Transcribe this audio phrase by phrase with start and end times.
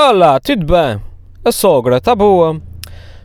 [0.00, 1.02] Olá, tudo bem?
[1.44, 2.62] A sogra está boa?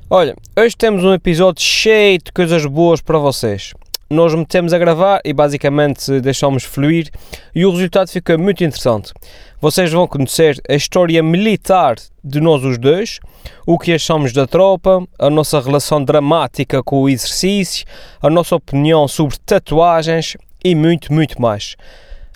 [0.09, 3.75] Olha, hoje temos um episódio cheio de coisas boas para vocês.
[4.09, 7.11] Nós metemos a gravar e basicamente deixamos fluir
[7.53, 9.13] e o resultado fica muito interessante.
[9.61, 13.19] Vocês vão conhecer a história militar de nós os dois,
[13.67, 17.85] o que achamos da tropa, a nossa relação dramática com o exercício,
[18.19, 20.35] a nossa opinião sobre tatuagens
[20.65, 21.75] e muito, muito mais.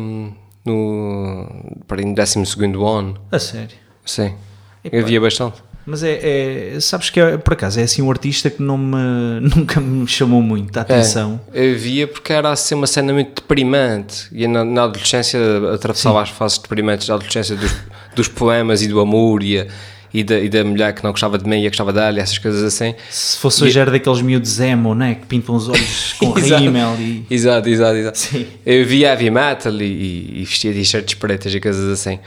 [0.64, 1.48] no,
[1.86, 2.38] para no 12
[2.86, 3.16] ano.
[3.30, 3.76] A sério.
[4.04, 4.34] Sim.
[4.82, 4.98] Epá.
[4.98, 5.62] Havia bastante.
[5.86, 8.96] Mas é, é- sabes que é, por acaso é assim um artista que não me,
[9.54, 11.38] nunca me chamou muito a atenção.
[11.52, 15.38] É, havia porque era assim uma cena muito deprimente e na, na adolescência
[15.74, 17.74] atravessava as fases deprimentes da adolescência dos,
[18.16, 19.66] dos poemas e do amor e, a-
[20.14, 22.62] e, da, e da mulher que não gostava de mim e gostava dela essas coisas
[22.62, 22.94] assim.
[23.10, 25.16] Se fosse hoje era daqueles miúdos emo, né?
[25.16, 27.26] Que pintam os olhos com rímel e...
[27.28, 28.18] Exato, exato, exato.
[28.18, 28.46] Sim.
[28.64, 32.20] Eu via heavy metal e, e, e vestia t-shirts pretas e coisas assim.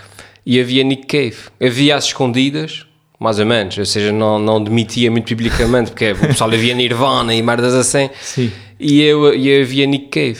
[0.46, 1.38] E havia Nick Cave.
[1.66, 2.86] Havia às escondidas,
[3.18, 7.34] mais ou menos, ou seja, não, não demitia muito biblicamente, porque o pessoal havia Nirvana
[7.34, 8.10] e merdas assim.
[8.22, 8.52] Sim.
[8.78, 10.40] E eu, eu havia Nick Cave.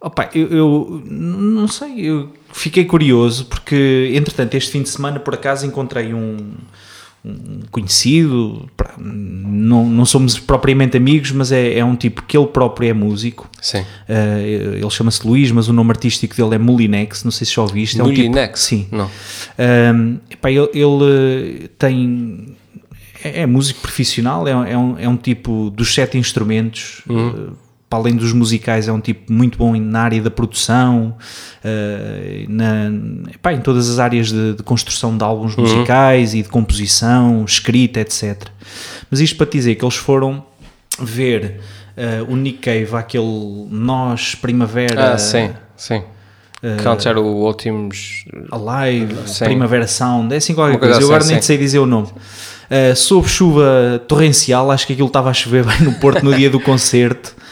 [0.00, 5.34] Opa, eu, eu não sei, eu fiquei curioso porque, entretanto, este fim de semana por
[5.34, 6.52] acaso encontrei um
[7.70, 8.68] conhecido,
[8.98, 13.48] não, não somos propriamente amigos, mas é, é um tipo que ele próprio é músico.
[13.60, 13.80] Sim.
[13.80, 17.62] Uh, ele chama-se Luís, mas o nome artístico dele é Mulinex, não sei se já
[17.62, 17.98] ouviste.
[17.98, 18.86] É um tipo- sim.
[18.90, 19.10] Não.
[20.30, 22.56] Epá, ele ele, uh, tem.
[23.22, 27.00] É, é músico profissional, é, é um, é um tipo dos sete instrumentos.
[27.08, 27.63] uh,
[27.94, 31.14] para além dos musicais, é um tipo muito bom na área da produção,
[31.64, 32.90] uh, na,
[33.32, 38.00] epá, em todas as áreas de, de construção de álbuns musicais e de composição, escrita,
[38.00, 38.48] etc.
[39.08, 40.44] Mas isto para te dizer que eles foram
[40.98, 41.60] ver
[41.96, 45.12] uh, o Nick Cave, aquele Nós Primavera.
[45.12, 46.02] Ah, sim, sim.
[46.60, 48.24] que antes era o Últimos.
[48.50, 49.44] Alive, Sim.
[49.44, 50.94] Primavera Sound, é assim qualquer coisa.
[50.94, 51.46] coisa Eu agora assim, nem sim.
[51.46, 52.08] sei dizer o nome.
[52.08, 56.50] Uh, sob chuva torrencial, acho que aquilo estava a chover bem no Porto no dia
[56.50, 57.43] do concerto.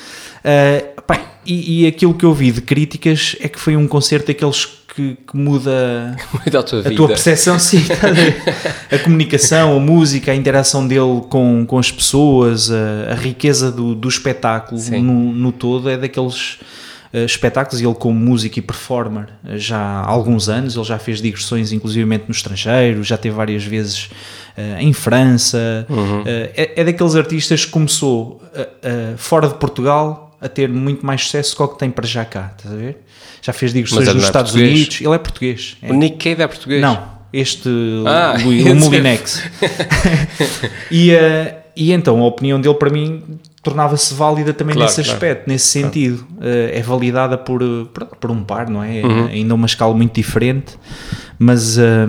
[0.42, 4.26] Uh, pá, e, e aquilo que eu vi de críticas é que foi um concerto
[4.28, 8.08] daqueles que, que muda Muito à tua a tua percepção, sim, tá
[8.91, 13.72] a, a comunicação, a música, a interação dele com, com as pessoas, a, a riqueza
[13.72, 16.59] do, do espetáculo no, no todo é daqueles
[17.12, 21.72] eh, espetáculos ele como músico e performer já há alguns anos, ele já fez digressões
[21.72, 24.10] inclusivamente no estrangeiro, já teve várias vezes
[24.56, 25.86] eh, em França,
[26.26, 31.22] Eh, é, é daqueles artistas que começou eh, fora de Portugal a ter muito mais
[31.25, 32.98] sucesso que o que tem para já cá, estás a ver?
[33.41, 34.76] Já fez digressões ele nos é Estados português?
[34.78, 35.76] Unidos, ele é português.
[35.82, 35.91] é.
[35.91, 36.80] O Nick Cave é português?
[36.82, 37.69] Não, este
[38.06, 39.42] Ah, o dizer- Mulinex.
[40.91, 43.22] e, eh, e então a opinião dele para mim
[43.62, 45.16] tornava-se válida também Claro, nesse claro.
[45.16, 46.26] aspecto, nesse sentido.
[46.41, 49.03] Eh, é validada por, eh, por, por um par, não é?
[49.03, 49.26] Uhum.
[49.26, 50.74] Ainda uma escala muito diferente.
[51.38, 52.06] Mas eh,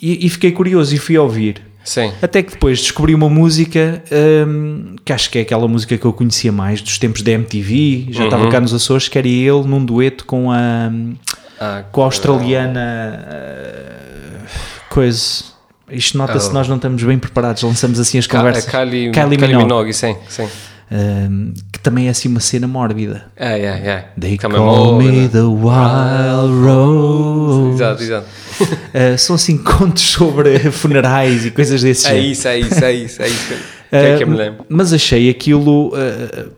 [0.00, 1.62] e, e fiquei curioso e fui ouvir.
[1.84, 2.12] Sim.
[2.22, 4.02] Até que depois descobri uma música
[4.48, 8.06] hum, que acho que é aquela música que eu conhecia mais dos tempos da MTV,
[8.10, 8.24] já Uhum.
[8.28, 10.90] estava cá nos Açores, que era ele num dueto com a,
[11.60, 13.20] Ah, com a australiana
[14.42, 14.46] uh,
[14.88, 15.44] coisa.
[15.90, 18.64] Isto nota-se que nós não estamos bem preparados, lançamos assim as conversas.
[18.64, 19.62] Kylie, Kylie Kylie Minogue.
[19.64, 20.48] Minogue, sim, sim.
[20.90, 23.24] Um, que também é assim uma cena mórbida.
[23.36, 24.08] É, é, é.
[24.20, 25.28] They Também call móvel, me né?
[25.28, 27.74] the wild rose.
[27.74, 28.26] Exato, exato.
[28.60, 32.26] Uh, são assim contos sobre funerais e coisas desse É género.
[32.26, 33.54] isso, é isso, é isso, é isso.
[33.90, 34.64] Que é que eu me lembro.
[34.68, 36.50] Mas achei aquilo uh,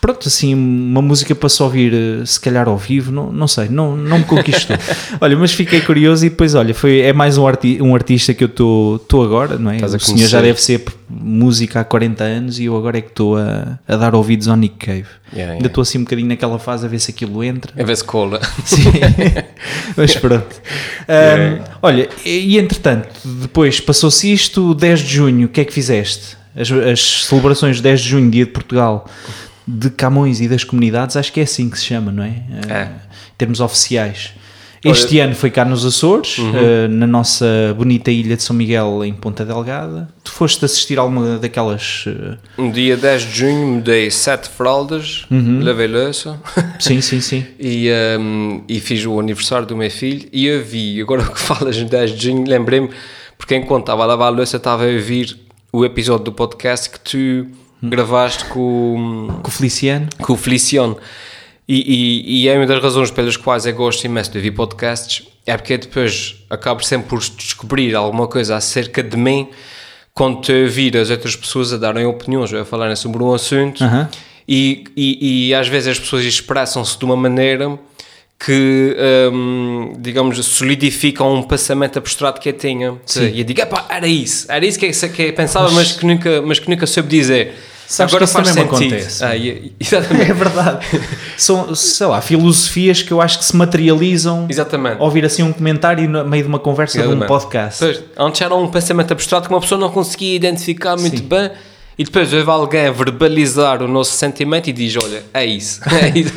[0.00, 3.68] pronto, assim, uma música para se ouvir, eh, se calhar ao vivo, não, não sei,
[3.68, 4.76] não, não me conquistou.
[5.20, 8.44] olha, mas fiquei curioso e depois, olha, foi, é mais um, arti um artista que
[8.44, 9.76] eu estou agora, não é?
[9.76, 13.00] Estás a o senhor já deve ser música há 40 anos e eu agora é
[13.00, 15.06] que estou a, a dar ouvidos ao Nick Cave.
[15.32, 15.66] Yeah, Ainda yeah.
[15.66, 17.72] estou assim um bocadinho naquela fase a ver se aquilo entra.
[17.76, 18.40] A ver se cola.
[18.64, 18.92] Sim,
[19.96, 20.60] mas pronto.
[21.08, 25.72] Ahm, olha, e, e entretanto, depois passou-se isto, 10 de junho, o que é que
[25.72, 26.36] fizeste?
[26.56, 29.08] As, as celebrações de 10 de junho, dia de Portugal,
[29.70, 32.42] de Camões e das comunidades, acho que é assim que se chama, não é?
[32.68, 32.82] Ah, É.
[32.84, 34.32] Em termos oficiais.
[34.84, 36.52] Este ano foi cá nos Açores, Uhum.
[36.54, 37.44] ah, na nossa
[37.76, 40.08] bonita ilha de São Miguel, em Ponta Delgada.
[40.22, 42.04] Tu foste assistir alguma daquelas.
[42.06, 45.26] ah, Um dia 10 de junho mudei sete fraldas,
[45.62, 46.40] lavei louça
[46.78, 47.44] sim, sim, sim.
[47.58, 51.76] e, um, e fiz o aniversário do meu filho e eu vi, agora que falas
[51.76, 52.88] em 10 de junho, lembrei-me,
[53.36, 55.36] porque enquanto estava a lavar a louça estava a ouvir
[55.72, 57.46] o episódio do podcast que tu
[57.82, 60.08] gravaste com, Com o Feliciano.
[60.20, 60.96] com o Feliciano.
[61.68, 65.26] E, e, e é uma das razões pelas quais eu gosto imenso de ouvir podcasts,
[65.46, 69.48] é porque depois acabo sempre por descobrir alguma coisa acerca de mim
[70.14, 73.84] quando a ouvir as outras pessoas a darem opiniões ou a falarem sobre um assunto
[73.84, 74.08] Aham.
[74.48, 77.78] e, e, e às vezes as pessoas expressam-se de uma maneira
[78.38, 78.96] que,
[79.32, 82.96] hum, digamos, solidificam um pensamento abstrato que eu tinha.
[83.32, 86.06] E eu digo, epá, era isso, era isso que eu, que eu pensava, mas, que
[86.06, 87.54] nunca, mas que nunca soube dizer.
[87.88, 88.94] Sabes Agora que faz também sentido.
[88.94, 89.24] acontece.
[89.24, 90.30] Ah, e- exatamente.
[90.30, 90.86] É verdade.
[91.38, 95.00] São, sei lá, filosofias que eu acho que se materializam Exatamente.
[95.00, 97.28] ouvir assim um comentário no meio de uma conversa de um Exatamente.
[97.28, 97.78] podcast.
[97.80, 101.24] Pois, antes era um pensamento abstrato que uma pessoa não conseguia identificar muito Sim.
[101.28, 101.50] bem
[101.98, 105.80] e depois houve alguém a verbalizar o nosso sentimento e diz, olha, é isso.
[105.90, 106.32] É isso.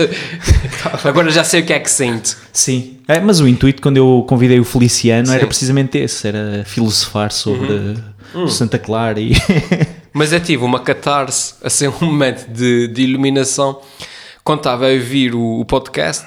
[1.08, 2.36] Agora já sei o que é que sinto.
[2.52, 2.98] Sim.
[3.08, 5.44] É, mas o intuito, quando eu convidei o Feliciano, era Sim.
[5.44, 5.48] Uhum.
[5.48, 7.96] precisamente esse: era filosofar sobre
[8.34, 8.48] Hum.
[8.48, 9.34] Santa Clara e.
[10.14, 13.80] Mas eu tive uma catarse, assim, um momento de, de iluminação
[14.44, 16.26] quando estava a ouvir o, o podcast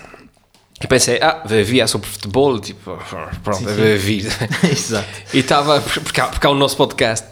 [0.83, 2.97] e pensei, ah, ouvir é sobre futebol, tipo,
[3.43, 4.27] pronto, ouvir.
[4.71, 5.07] Exato.
[5.35, 7.27] E estava, porque, há- porque há o nosso podcast,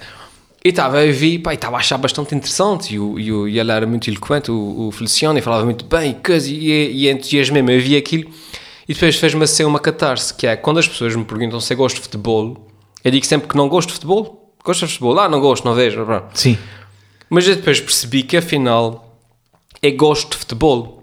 [0.65, 3.49] e estava a ouvir, pá, e estava a achar bastante interessante, e, o, e, o-
[3.49, 7.05] e ele era muito eloquente, o, o Feliciano, e falava muito bem, e coisa, e,
[7.05, 8.31] e entusiasmei-me, eu vi aquilo,
[8.89, 11.77] e depois fez-me assim uma catarse, que é, quando as pessoas me perguntam se eu
[11.77, 12.69] gosto de futebol,
[13.05, 15.75] eu digo sempre que não gosto de futebol, gosto de futebol, ah, não gosto, não
[15.75, 16.29] vejo, pronto.
[16.39, 16.57] Sim.
[17.29, 19.19] Mas eu depois percebi que afinal
[19.83, 21.03] eu gosto de futebol.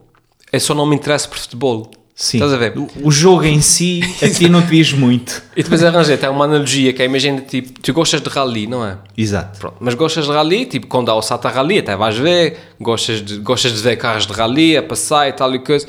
[0.53, 1.91] Eu só não me interesso por futebol.
[2.19, 2.35] Sim.
[2.35, 2.77] Estás a ver?
[2.77, 5.41] O, o jogo em si, a ti não te diz muito.
[5.55, 8.85] E depois arranjei até uma analogia que é, imagina, tipo, tu gostas de rally, não
[8.85, 8.97] é?
[9.17, 9.57] Exato.
[9.57, 13.21] Pronto, mas gostas de rally, tipo, quando há o Sata Rally, até vais ver, gostas
[13.21, 15.87] de, gostas de ver carros de rally, a passar e tal e coisa,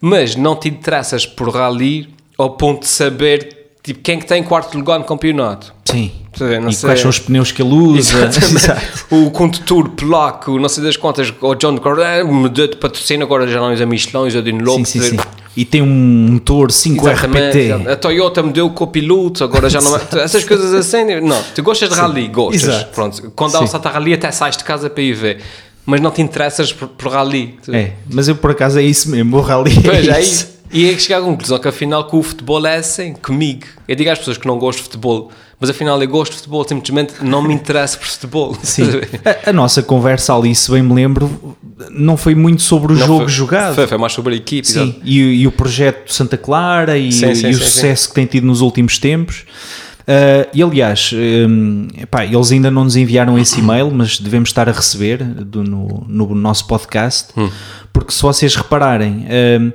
[0.00, 3.53] mas não te interessas por rally ao ponto de saber,
[3.84, 5.72] tipo, quem que tem quarto lugar no campeonato.
[5.84, 6.10] Sim.
[6.34, 6.88] E sei.
[6.88, 8.28] quais são os pneus que ele usa?
[9.10, 13.60] O condutor polaco, não sei das quantas, o John Correa mudou de patrocínio, agora já
[13.60, 14.84] não usa Michelin, usa Dunlop.
[14.84, 15.16] Sim, sim, sim.
[15.56, 17.88] E tem um motor 5 Exatamente, RPT.
[17.90, 20.00] A Toyota mudou o copiloto, agora já não é.
[20.20, 21.20] Essas coisas assim.
[21.20, 22.64] Não, tu gostas de rally, gostas.
[22.64, 22.90] Exato.
[22.92, 23.64] Pronto, quando há Sim.
[23.64, 25.40] o Sata Rally, até sais de casa para ir ver.
[25.86, 27.56] Mas não te interessas por, por rally.
[27.68, 30.53] É, mas eu por acaso é isso mesmo, o rally Pois, é é isso.
[30.72, 33.64] E é que chegar à conclusão que afinal que o futebol é assim, comigo.
[33.86, 35.30] Eu digo às pessoas que não gosto de futebol,
[35.60, 38.56] mas afinal eu gosto de futebol, simplesmente não me interesso por futebol.
[38.62, 38.84] Sim.
[39.44, 41.56] A, a nossa conversa ali, se bem me lembro,
[41.90, 43.74] não foi muito sobre o Não, jogo foi- jogado.
[43.74, 44.66] Foi, foi mais sobre a equipe.
[44.66, 48.26] Sim, e, e o projeto Santa Clara e, Sim, sim, e o sucesso que tem
[48.26, 49.44] tido nos últimos tempos.
[50.08, 54.68] Ah, e aliás, hum, epá, eles ainda não nos enviaram esse e-mail, mas devemos estar
[54.68, 57.48] a receber do- no, no nosso podcast, Hum.
[57.92, 59.24] porque se vocês repararem,
[59.60, 59.72] hum,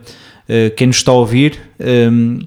[0.76, 1.60] quem nos está a ouvir,
[2.12, 2.40] hum,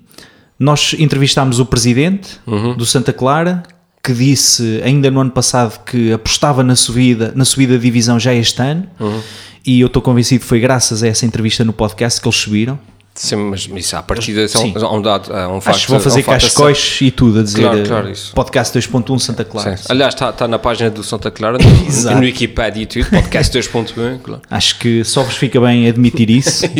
[0.58, 2.76] nós entrevistámos o presidente Uhum.
[2.76, 3.62] do Santa Clara,
[4.02, 8.34] que disse ainda no ano passado que apostava na subida, na subida de divisão já
[8.34, 9.20] este ano, Uhum.
[9.66, 12.78] e eu estou convencido que foi graças a essa entrevista no podcast que eles subiram.
[13.14, 14.74] Sim, mas isso à partida são, Sim.
[14.74, 15.76] é um dado, é um facto.
[15.76, 18.10] Acho que vão é um fazer facto cascóis e tudo a dizer Claro, eh, claro,
[18.10, 18.34] isso.
[18.34, 19.76] podcast 2.1 Santa Clara.
[19.76, 19.84] Sim.
[19.90, 24.20] Aliás, está tá na página do Santa Clara, no, no Wikipedia e tudo, podcast 2.1,
[24.22, 24.42] claro.
[24.50, 26.64] Acho que só vos fica bem admitir isso.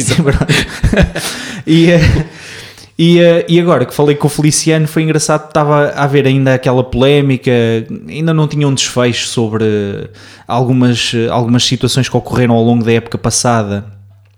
[1.65, 2.01] E, eh,
[2.99, 6.55] e, eh, e agora que falei com o Feliciano, foi engraçado, estava a haver ainda
[6.55, 7.51] aquela polémica,
[8.09, 9.65] ainda não tinha um desfecho sobre
[10.47, 13.85] algumas, eh, algumas situações que ocorreram ao longo da época passada.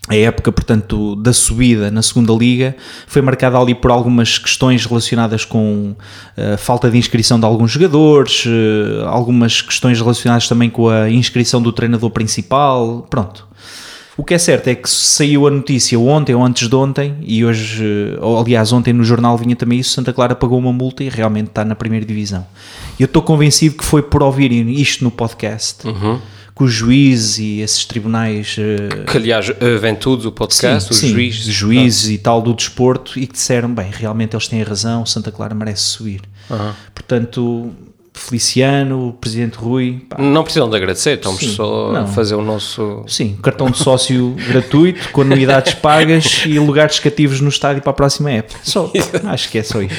[0.06, 5.46] A época, portanto, da subida na segunda liga foi marcada ali por algumas questões relacionadas
[5.46, 5.96] com
[6.36, 11.62] a falta de inscrição de alguns jogadores, eh, algumas questões relacionadas também com a inscrição
[11.62, 13.06] do treinador principal.
[13.08, 13.48] Pronto.
[14.16, 17.42] O que é certo é que saiu a notícia ontem ou antes de ontem, e
[17.42, 21.02] hoje, eh, ou aliás, ontem no jornal vinha também isso: Santa Clara pagou uma multa
[21.02, 22.46] e realmente está na primeira divisão.
[23.00, 25.88] Eu estou convencido que foi por ouvirem isto no podcast
[26.54, 28.56] com os juízes e esses tribunais.
[28.56, 29.46] Uh, que aliás
[29.80, 31.54] vem tudo o podcast, sim, os sim, juízes.
[31.54, 35.54] juízes e tal do desporto e que disseram: bem, realmente eles têm razão, Santa Clara
[35.54, 36.22] merece subir.
[36.48, 36.72] Uhum.
[36.94, 37.72] Portanto,
[38.16, 40.00] Feliciano, Presidente Rui.
[40.08, 40.16] Pá.
[40.22, 42.02] Não precisam de agradecer, estamos Sim, só não.
[42.02, 43.02] a fazer o nosso.
[43.08, 47.94] Sim, cartão de sócio gratuito, com anuidades pagas e lugares cativos no estádio para a
[47.94, 48.60] próxima época.
[48.62, 48.90] Só,
[49.26, 49.94] acho que é só isso.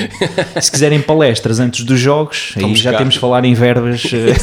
[0.62, 3.00] Se quiserem palestras antes dos jogos, aí já cá.
[3.00, 4.04] temos de falar em verbas.
[4.06, 4.34] Eh,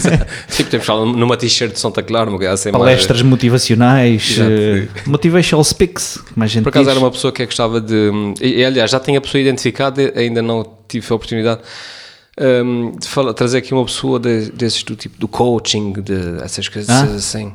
[0.48, 3.30] Sim, temos de falar numa t-shirt de Santa Clara, uma assim Palestras mais...
[3.30, 6.18] motivacionais, uh, motivational speaks.
[6.34, 6.88] Por acaso diz.
[6.88, 8.10] era uma pessoa que gostava de.
[8.40, 11.62] E, aliás, já tinha a pessoa identificada, ainda não tive a oportunidade
[12.40, 16.90] um, falar, trazer aqui uma pessoa de, desses do tipo do coaching, de essas coisas
[16.90, 17.04] ah.
[17.04, 17.52] assim.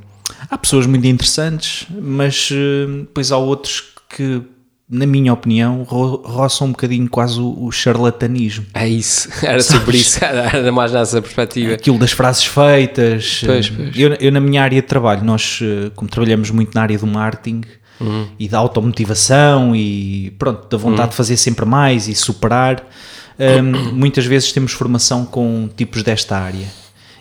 [0.50, 4.42] Há pessoas muito interessantes, mas uh, depois há outros que,
[4.90, 8.66] na minha opinião, ro roçam um bocadinho quase o, o charlatanismo.
[8.74, 11.74] É isso, era sobre isso, era mais nessa perspectiva.
[11.74, 13.42] Aquilo das frases feitas.
[13.46, 13.98] Pois, pois.
[13.98, 17.08] Eu, eu, na minha área de trabalho, nós, eh, como trabalhamos muito na área do
[17.08, 17.62] marketing,
[18.00, 18.28] Uhum.
[18.38, 21.10] e da automotivação e pronto, da vontade uhum.
[21.10, 22.88] de fazer sempre mais e superar
[23.40, 26.68] um, muitas vezes temos formação com tipos desta área.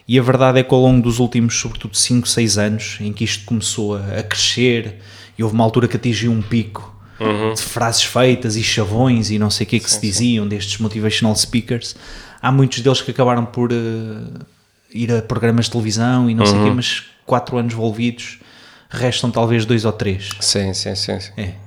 [0.09, 3.25] E a verdade é que ao longo dos últimos, sobretudo 5, 6 anos, em que
[3.25, 4.97] isto começou a, a crescer,
[5.37, 7.55] e houve uma altura que atingiu um pico uhum.
[7.55, 10.49] de frases feitas e chavões e não sei o que que sim, se diziam sim.
[10.49, 11.97] destes motivational speakers,
[12.41, 14.47] há muitos deles que acabaram por uh,
[14.93, 16.51] ir a programas de televisão e não uhum.
[16.51, 18.39] sei o quê, mas 4 anos envolvidos,
[18.89, 20.31] restam talvez dois ou três.
[20.41, 21.21] Sim, sim, sim.
[21.21, 21.33] sim.
[21.37, 21.67] É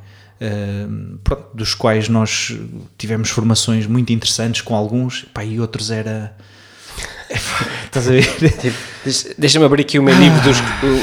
[1.23, 2.55] pronto, dos quais nós
[2.97, 6.35] tivemos formações muito interessantes com alguns, pá, e outros era.
[7.85, 8.25] Estás a ver?
[8.59, 8.77] Tipo,
[9.37, 10.57] deixa-me abrir aqui o meu livro dos,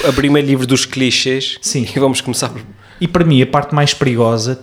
[0.08, 1.86] abrir o meu livro dos clichês Sim.
[1.94, 2.52] e vamos começar
[2.98, 4.58] e para mim, a parte mais perigosa,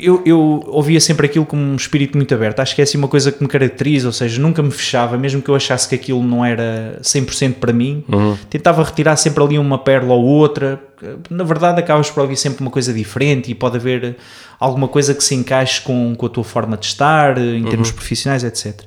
[0.00, 2.60] eu, eu ouvia sempre aquilo com um espírito muito aberto.
[2.60, 5.42] Acho que é assim uma coisa que me caracteriza, ou seja, nunca me fechava, mesmo
[5.42, 8.04] que eu achasse que aquilo não era 100% para mim.
[8.08, 8.36] Uhum.
[8.48, 10.80] Tentava retirar sempre ali uma pérola ou outra.
[11.28, 14.16] Na verdade, acabas por ouvir sempre uma coisa diferente e pode haver
[14.60, 17.96] alguma coisa que se encaixe com, com a tua forma de estar, em termos uhum.
[17.96, 18.80] profissionais, etc.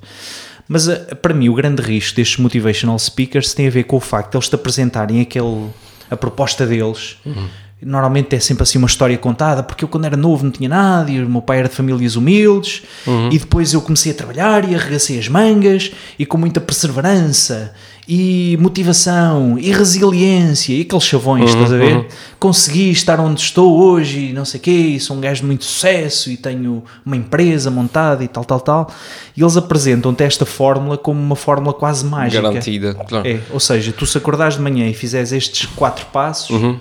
[0.69, 3.99] Mas eh, para mim, o grande risco destes motivational speakers tem a ver com o
[3.99, 5.67] facto de eles te apresentarem aquele,
[6.09, 7.17] a proposta deles.
[7.25, 10.67] Uhum normalmente é sempre assim uma história contada, porque eu quando era novo não tinha
[10.67, 13.29] nada, e o meu pai era de famílias humildes, uhum.
[13.31, 17.73] e depois eu comecei a trabalhar e arregacei as mangas, e com muita perseverança,
[18.07, 21.95] e motivação, e resiliência, e aqueles chavões, uhum, estás a ver?
[21.97, 22.05] Uhum.
[22.39, 25.47] Consegui estar onde estou hoje, e não sei o quê, e sou um gajo de
[25.47, 28.91] muito sucesso, e tenho uma empresa montada, e tal, tal, tal,
[29.35, 32.41] e eles apresentam-te esta fórmula como uma fórmula quase mágica.
[32.41, 33.27] Garantida, claro.
[33.27, 36.79] É, ou seja, tu se acordares de manhã e fizeres estes quatro passos uhum.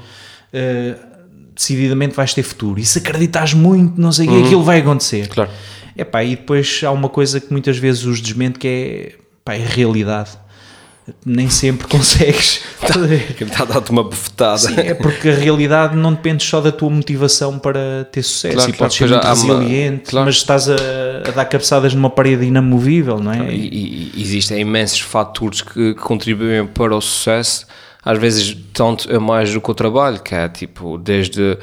[0.54, 1.14] Uh,
[1.54, 2.80] decididamente vais ter futuro.
[2.80, 4.40] E se acreditas muito, não sei o uhum.
[4.40, 5.28] que, aquilo vai acontecer.
[5.28, 5.50] Claro.
[5.96, 9.12] Epá, e depois há uma coisa que muitas vezes os desmente que é,
[9.44, 10.30] pá, é realidade.
[11.24, 12.62] Nem sempre consegues.
[12.82, 14.58] Está a dar-te uma bufetada.
[14.58, 18.56] Sim, é porque a realidade não depende só da tua motivação para ter sucesso.
[18.56, 20.26] Claro, e podes claro, ser muito resiliente, claro.
[20.26, 20.74] mas estás a,
[21.26, 23.54] a, dar cabeçadas numa parede inamovível, não é?
[23.54, 27.66] E, e existem imensos fatores que, que contribuem para o sucesso
[28.04, 31.58] às vezes tanto é mais do que o trabalho, que é tipo, desde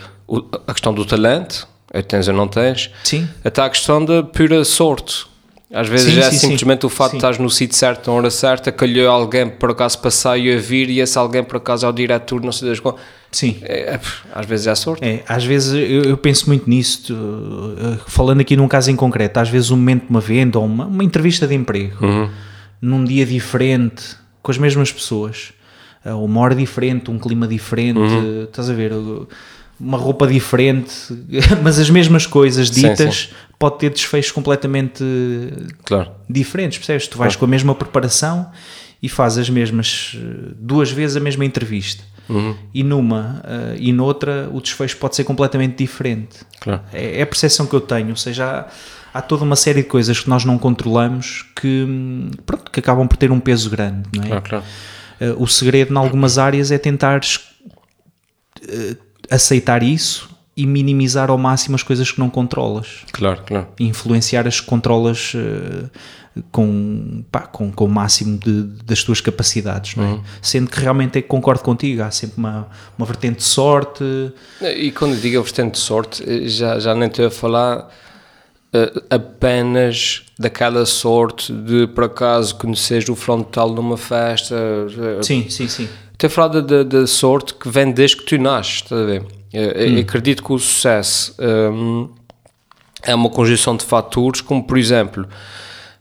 [0.68, 3.28] a questão do talento, é tens ou não tens, sim.
[3.44, 5.30] até a questão da pura sorte.
[5.74, 6.88] Às vezes sim, é sim, simplesmente sim.
[6.88, 10.38] o fato de estás no sítio certo, na hora certa, calhou alguém por acaso passar
[10.38, 13.00] e a vir e esse alguém por acaso é o diretor, não sei das coisas.
[13.32, 13.58] Sim.
[13.62, 14.00] É, é,
[14.34, 15.06] às vezes é sorte.
[15.06, 18.96] É, às vezes eu, eu, penso muito nisso, tu, eh, falando aqui num caso em
[18.98, 22.30] concreto, às vezes um momento de uma venda ou uma, uma entrevista de emprego, uhum.
[22.82, 25.54] num dia diferente, com as mesmas pessoas,
[26.06, 28.44] uma hora diferente, um clima diferente, uhum.
[28.44, 28.92] estás a ver?
[29.80, 30.94] Uma roupa diferente,
[31.62, 33.34] mas as mesmas coisas ditas sim, sim.
[33.58, 35.04] pode ter desfechos completamente
[35.84, 36.12] claro.
[36.30, 37.08] diferentes, percebes?
[37.08, 37.40] Tu vais claro.
[37.40, 38.52] com a mesma preparação
[39.02, 40.16] e fazes as mesmas
[40.56, 42.04] duas vezes a mesma entrevista.
[42.30, 42.56] Uhum.
[42.74, 46.40] E numa uh, e noutra o desfecho pode ser completamente diferente.
[46.60, 46.82] Claro.
[46.94, 48.68] É, é, a percepção que eu tenho, ou seja,
[49.14, 52.80] há, há, toda uma série de coisas que nós não controlamos que, hum, pronto, que
[52.80, 54.28] acabam por ter um peso grande, não é?
[54.28, 54.66] Claro, claro.
[55.22, 58.98] Uh, o segredo, em algumas áreas, é tentar uh,
[59.30, 63.06] aceitar isso e minimizar ao máximo as coisas que não controlas.
[63.12, 63.68] Claro, claro.
[63.80, 65.90] Influenciar as que controlas uh,
[66.52, 70.08] com, pá, com, com o máximo de, das tuas capacidades, não é?
[70.08, 70.24] Uhum.
[70.42, 74.04] Sendo que realmente é que concordo contigo, há sempre uma, uma vertente de sorte.
[74.62, 77.90] E quando digo a vertente de sorte, já, já nem estou a falar
[79.10, 84.56] apenas daquela sorte de por acaso conheceres o frontal numa festa.
[84.56, 85.90] Uh, sim, sim, sim.
[86.14, 89.24] Estou a falar da, sorte que vem desde que tu nasces, estás a ver?
[89.54, 90.00] Hum.
[90.00, 92.10] acredito que o sucesso um,
[93.04, 95.28] é uma conjunção de fatores, como por exemplo,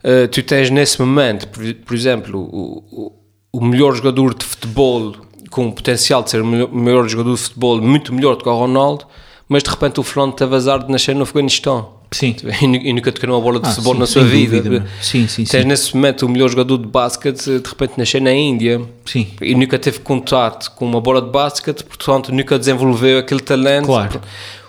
[0.05, 3.13] uh, tu tens nesse momento, por, por exemplo, o,
[3.53, 5.17] o, melhor jogador de futebol
[5.51, 8.49] com o potencial de ser o melhor, melhor jogador de futebol, muito melhor do que
[8.49, 9.07] o Ronaldo,
[9.49, 12.00] mas de repente o Fernando teve azar de nascer no Afeganistão.
[12.13, 12.35] Sim.
[12.61, 14.61] E, nu- nunca tocou numa bola de Ah, futebol sim, na sua vida.
[14.61, 14.87] dúvida.
[15.01, 15.69] Sim, sim, Tens sim.
[15.69, 18.81] nesse momento o melhor jogador de basquete, de repente nascer na Índia.
[19.05, 19.29] Sim.
[19.41, 23.87] E nunca teve contato com uma bola de basquete, portanto nunca desenvolveu aquele talento.
[23.87, 24.21] Claro.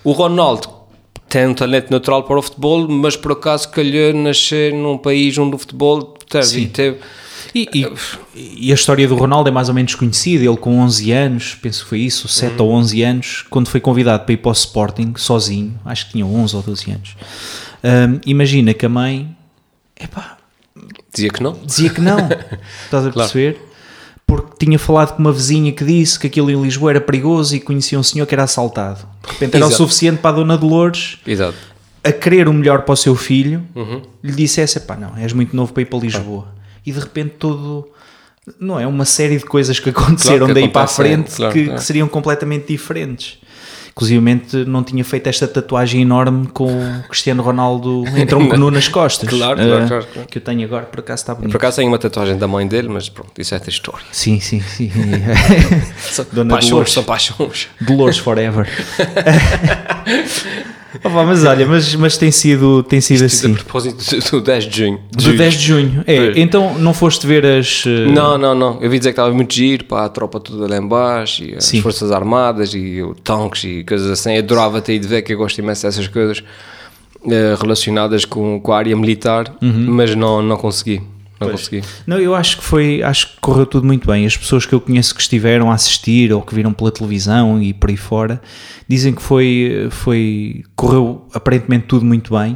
[0.04, 0.70] O Ronaldo
[1.28, 5.56] tem um talento natural para o futebol, mas por acaso calhou nascer num país onde
[5.56, 6.68] o futebol teve, Sim.
[6.68, 6.98] teve
[7.56, 7.88] E, e-
[8.68, 10.44] e a história do Ronaldo é mais ou menos conhecida.
[10.46, 14.24] Ele, com 11 anos, penso que foi isso, 7 ou 11 anos, quando foi convidado
[14.24, 17.16] para ir para o Sporting, sozinho, acho que tinha 11 ou 12 anos.
[17.84, 19.36] Hum, imagina que a mãe
[20.00, 20.38] epá,
[21.14, 21.58] dizia que não.
[21.66, 22.18] dizia que não,
[22.86, 23.68] estás a perceber?
[24.26, 27.60] Porque tinha falado com uma vizinha que disse que aquilo em Lisboa era perigoso e
[27.60, 29.00] conhecia um senhor que era assaltado.
[29.26, 31.58] De repente era o suficiente para a Dona Dolores Exato.
[32.02, 34.02] a querer o melhor para o seu filho, Uhum.
[34.24, 36.48] lhe dissesse: pá, não, és muito novo para ir para Lisboa.
[36.86, 37.88] E de repente todo.
[38.60, 38.88] Não é?
[38.88, 41.64] Uma série de coisas que aconteceram Claro que daí para a acontecem, frente claro, que,
[41.66, 41.80] claro.
[41.80, 43.38] que seriam completamente diferentes.
[43.92, 48.88] Inclusive não tinha feito esta tatuagem enorme com o Cristiano Ronaldo em tronco nu nas
[48.88, 49.30] costas.
[49.30, 50.28] Claro, claro, claro.
[50.30, 51.52] Que eu tenho agora, por acaso está bonito.
[51.52, 54.06] Por acaso tem uma tatuagem da mãe dele, mas pronto, isso é outra história.
[54.12, 54.90] Sim, sim, sim.
[56.32, 56.92] Dona paixões, Dolores.
[56.94, 57.68] são paixões.
[57.82, 58.68] Dolores Forever.
[61.06, 63.54] Opa, mas olha, mas, mas tem sido, tem sido assim.
[63.54, 65.00] A propósito do 10 de junho.
[65.14, 66.04] Do 10 de junho.
[66.06, 66.38] É, Pois.
[66.38, 67.86] então não foste ver as.
[67.88, 68.78] eh, Não, não, não.
[68.82, 71.56] Eu vi dizer que estava muito giro para a tropa toda lá em baixo, e
[71.56, 71.82] as Sim.
[71.82, 74.34] Forças Armadas e o tanques e coisas assim.
[74.34, 76.44] Eu adorava ter ido ver, que eu gosto imenso dessas coisas
[77.26, 79.86] eh, relacionadas com, com a área militar, Uhum.
[79.88, 81.02] mas não, não consegui.
[81.42, 81.84] Não consegui.
[82.06, 84.26] Não, eu acho que foi, acho que correu tudo muito bem.
[84.26, 87.74] As pessoas que eu conheço que estiveram a assistir ou que viram pela televisão e
[87.74, 88.42] por aí fora,
[88.88, 92.56] dizem que foi, foi correu aparentemente tudo muito bem.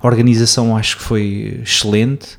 [0.00, 2.38] A organização acho que foi excelente.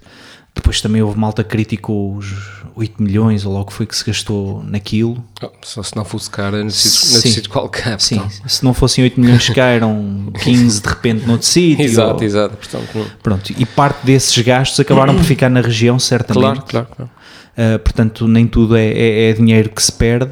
[0.54, 4.64] Depois também houve malta que criticou os 8 milhões ou logo foi que se gastou
[4.64, 5.24] naquilo.
[5.42, 7.14] Oh, só se não fosse sítio- Sim.
[7.16, 8.00] nesse sítio qualquer.
[8.02, 11.84] Sim, se não fossem 8 milhões que eram 15 de repente noutro sítio.
[11.86, 12.58] Exato, ou- exato.
[12.58, 13.06] Portanto, não.
[13.24, 16.62] Pronto, e parte desses gastos acabaram por ficar na região, certamente.
[16.62, 17.12] Claro, claro, claro.
[17.58, 20.30] Uh, portanto, nem tudo é, é- é dinheiro que se perde.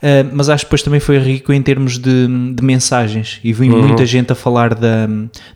[0.00, 3.40] Uh, mas acho que depois também foi rico em termos de, de mensagens.
[3.42, 5.08] E vi muita gente a falar da,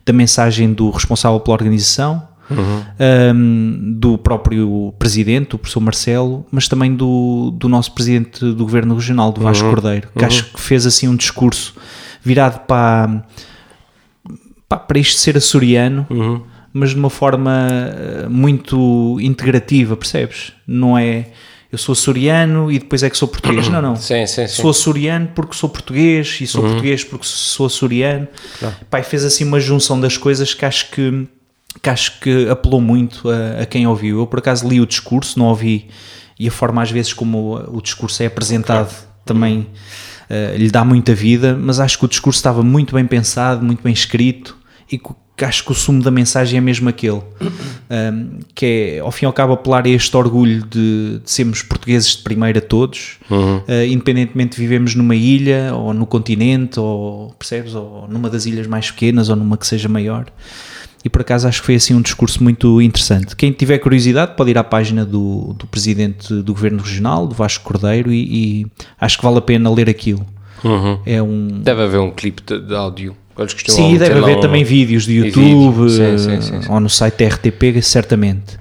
[0.05, 6.94] da mensagem do responsável pela organização, um, do próprio presidente, o professor Marcelo, mas também
[6.94, 11.09] do, do nosso presidente do governo regional, do Vasco Cordeiro, que acho que fez assim
[11.09, 11.74] um discurso
[12.22, 13.24] virado para,
[14.68, 16.07] para isto ser açoriano,
[16.72, 20.52] mas de uma forma eh, muito integrativa, percebes?
[20.66, 21.26] Não é
[21.72, 23.66] eu sou açoriano e depois é que sou português.
[23.70, 23.96] Não, não.
[23.96, 24.61] Sim, sim, sim.
[24.61, 28.28] Sou açoriano porque sou português e sou português porque sou açoriano.
[28.90, 31.26] Pai, fez assim uma junção das coisas que acho que,
[31.80, 34.18] que, acho que apelou muito a, a quem ouviu.
[34.18, 35.88] Eu por acaso li o discurso, não ouvi,
[36.38, 38.92] e a forma às vezes como o discurso é apresentado
[39.24, 39.68] também
[40.28, 43.82] eh, lhe dá muita vida, mas acho que o discurso estava muito bem pensado, muito
[43.82, 44.56] bem escrito
[44.90, 47.20] e que acho que o sumo da mensagem é mesmo aquele,
[48.11, 51.62] um, que é ao fim e ao cabo apelar a este orgulho de, de sermos
[51.62, 57.74] portugueses de primeira todos, uh, independentemente de vivemos numa ilha ou no continente, ou percebes,
[57.74, 60.26] ou numa das ilhas mais pequenas ou numa que seja maior.
[61.05, 63.35] E por acaso acho que foi assim um discurso muito interessante.
[63.35, 67.65] Quem tiver curiosidade pode ir à página do, do presidente do governo regional, do Vasco
[67.65, 68.67] Cordeiro, e, e
[69.01, 70.25] acho que vale a pena ler aquilo.
[70.62, 70.99] Uhum.
[71.05, 73.17] É um, Deve haver um clipe de, de áudio.
[73.67, 75.95] Sim, deve haver um- também vídeos de YouTube vídeos.
[75.95, 76.69] Sim, eh, sim, sim, sim.
[76.73, 78.59] ou no site da RTP, certamente.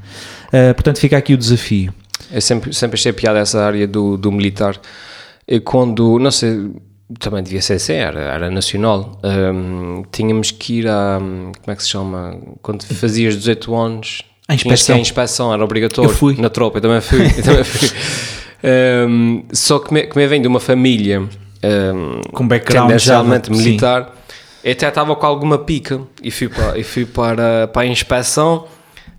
[0.51, 1.93] Eh, portanto, fica aqui o desafio.
[2.31, 4.79] Eu sempre, sempre achei piada essa área do, do militar.
[5.47, 6.71] E quando, não sei,
[7.19, 9.19] também devia ser assim, era, era nacional.
[9.23, 11.17] hum, tínhamos que ir a.
[11.19, 12.37] Como é que se chama?
[12.61, 14.21] Quando fazias 18 anos.
[14.47, 14.95] A inspeção.
[14.95, 16.09] à inspeção, era obrigatório.
[16.11, 16.35] Eu fui.
[16.39, 17.25] Na tropa, eu também fui.
[17.25, 17.89] eu também fui.
[18.63, 21.21] Hum, só que me, que me vem de uma família.
[21.21, 24.15] hum, Com background tendencialmente militar.
[24.63, 28.65] Eu até estava com alguma pica e fui para, e fui para, para a inspeção.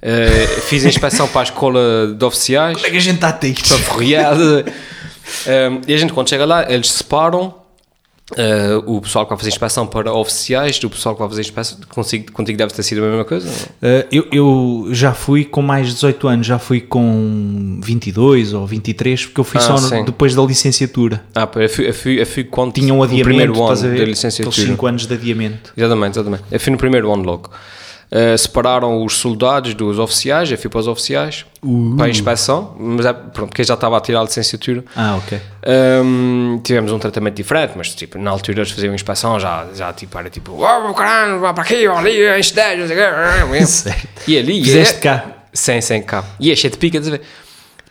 [0.01, 3.31] eh, fiz a inspeção para a escola de oficiais Como é que a gente está
[3.31, 3.77] a ter isto?
[3.79, 4.65] ferroiada.
[5.47, 7.55] Um, e a gente, quando chega lá, eles separam
[8.37, 11.79] uh, o pessoal que vai fazer inspeção para oficiais do pessoal que vai fazer inspeção.
[11.89, 13.49] Consigo, contigo deve ter sido a mesma coisa?
[13.81, 18.67] Eh, eu, eu já fui com mais de 18 anos, já fui com 22 ou
[18.67, 21.23] 23, porque eu fui Ah, só no- depois da licenciatura.
[21.35, 23.99] Ah, eu fui, eu fui, eu fui quando Tinha um adiamento, primeiro ano ver?
[23.99, 24.55] da licenciatura.
[24.57, 25.73] 5 anos de adiamento.
[25.77, 26.45] Exatamente, exatamente.
[26.51, 27.51] Eu fui no primeiro ano logo.
[28.13, 31.47] Uh, separaram os soldados dos oficiais, eu fui para os oficiais,
[31.97, 34.85] para a inspeção, mas é, pronto, porque já estava a tirar a licenciatura.
[34.95, 35.41] Ah, ok.
[36.05, 40.19] Um, tivemos um tratamento diferente, mas tipo, na altura eles faziam inspeção, já, já tipo,
[40.19, 43.97] era tipo, oh, caralho, vai para aqui, ali, enche 10, não sei o quê."
[44.29, 45.25] E ali, Fizeste é- cá.
[45.55, 46.23] Sem, sem cá.
[46.39, 47.23] E é cheio de pica, a ver?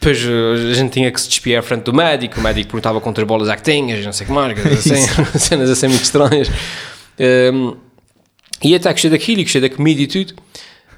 [0.01, 2.99] depois uh, a gente tinha que se despedir à frente do médico, o médico perguntava
[2.99, 4.95] quantas bolas é que tinhas, não sei o que mais, assim,
[5.39, 6.49] cenas assim muito estranhas.
[7.19, 7.75] Um,
[8.63, 10.33] e até que cheio daquilo, e que cheio da comida e tudo.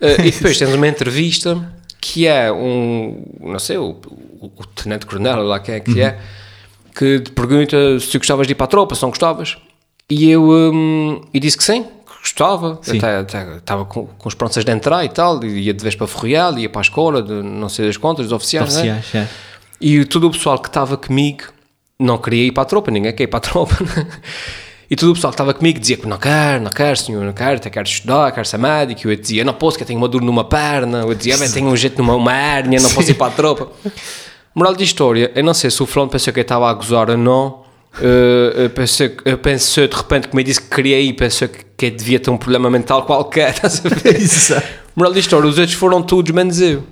[0.01, 3.91] Uh, e depois tens uma entrevista que é um, não sei, o,
[4.41, 5.99] o, o tenente coronel, lá quem é que uhum.
[5.99, 6.19] é,
[6.93, 9.57] que te pergunta se gostavas de ir para a tropa, se não gostavas.
[10.09, 12.81] E eu um, e disse que sim, que gostava,
[13.57, 16.81] estava com, com esperanças de entrar e tal, ia de vez para Ferroial, ia para
[16.81, 18.97] a escola, de não sei das contas, dos oficiais, né?
[18.97, 19.29] oficiais né?
[19.31, 19.53] é.
[19.79, 21.45] E todo o pessoal que estava comigo
[21.97, 23.75] não queria ir para a tropa, ninguém quer ir para a tropa.
[24.93, 27.33] E todo o pessoal que estava comigo dizia que não quero, não quero, senhor, não
[27.33, 29.09] quero, até quero estudar, quero ser médico.
[29.09, 30.99] Eu dizia, não posso, que eu tenho uma dor numa perna.
[30.99, 33.71] Eu dizia, bem, tenho um jeito numa uma hérnia, não posso ir para a tropa.
[34.53, 37.09] Moral de história, eu não sei se o Flão pensou que eu estava a gozar
[37.09, 37.63] ou não.
[37.97, 41.65] Uh, eu, pensei, eu pensei de repente que me disse que queria ir, pensou que,
[41.75, 43.49] que devia ter um problema mental qualquer.
[43.65, 43.89] Estás a
[44.59, 44.63] ver?
[44.95, 46.83] Moral de história, os outros foram todos menos eu.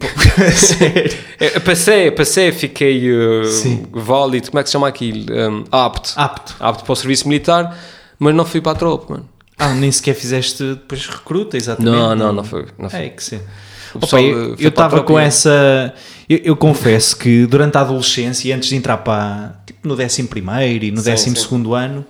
[0.56, 1.18] Sério?
[1.38, 3.42] Eu passei, passei, fiquei uh,
[3.92, 5.26] válido, como é que se chama aquilo?
[5.32, 6.12] Um, apto.
[6.16, 6.56] Apto.
[6.58, 7.78] Apto para o serviço militar,
[8.18, 9.28] mas não fui para a tropa, mano.
[9.58, 11.94] Ah, nem sequer fizeste depois recruta, exatamente?
[11.94, 12.66] Não, não, não foi.
[12.78, 13.06] Não foi.
[13.06, 13.40] É que sim.
[13.94, 15.94] Opa, eu estava com essa.
[16.28, 19.60] Eu, eu, confesso que durante a adolescência e antes de entrar para.
[19.66, 22.06] tipo no 11 e no 12 ano,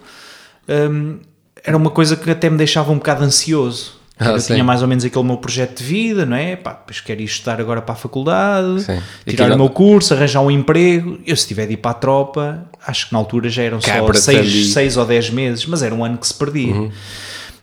[0.68, 1.18] um,
[1.64, 3.99] era uma coisa que até me deixava um bocado ansioso.
[4.20, 4.52] Ah, eu sim.
[4.52, 6.54] tinha mais ou menos aquele meu projeto de vida, não é?
[6.54, 9.00] Pá, depois quero ir estudar agora para a faculdade, sim.
[9.26, 11.18] tirar o meu curso, arranjar um emprego.
[11.26, 14.12] Eu, se tiver de ir para a tropa, acho que na altura já eram só
[14.12, 16.74] seis, seis ou dez meses, mas era um ano que se perdia.
[16.74, 16.90] Uhum.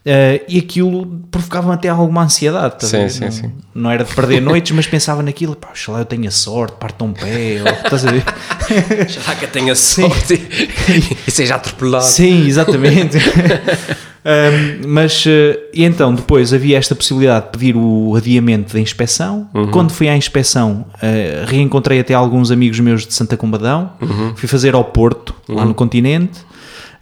[0.08, 2.80] Uh, e aquilo provocava até alguma ansiedade.
[2.80, 3.52] Tá sim, sim, não, sim.
[3.76, 7.12] não era de perder noites, mas pensava naquilo, pá, oxalá eu tenha sorte, parta um
[7.12, 8.24] pé, ou, estás a ver?
[9.04, 12.06] Oxalá que eu tenha sorte e, e seja atropelado.
[12.06, 13.18] Sim, exatamente.
[14.24, 15.30] um, mas, uh,
[15.74, 19.50] e então, depois havia esta possibilidade de pedir o adiamento da inspeção.
[19.54, 19.72] Uhum.
[19.72, 24.34] Quando fui à inspeção, uh, reencontrei até alguns amigos meus de Santa Combadão, uhum.
[24.38, 25.74] fui fazer ao Porto, lá no uhum.
[25.74, 26.48] continente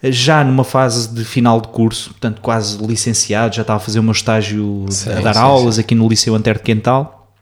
[0.02, 4.02] já numa fase de final de curso, portanto quase licenciado, já estava a fazer o
[4.02, 5.80] meu estágio sim, a dar sim, aulas sim.
[5.80, 7.32] aqui no Liceu Antero de Quental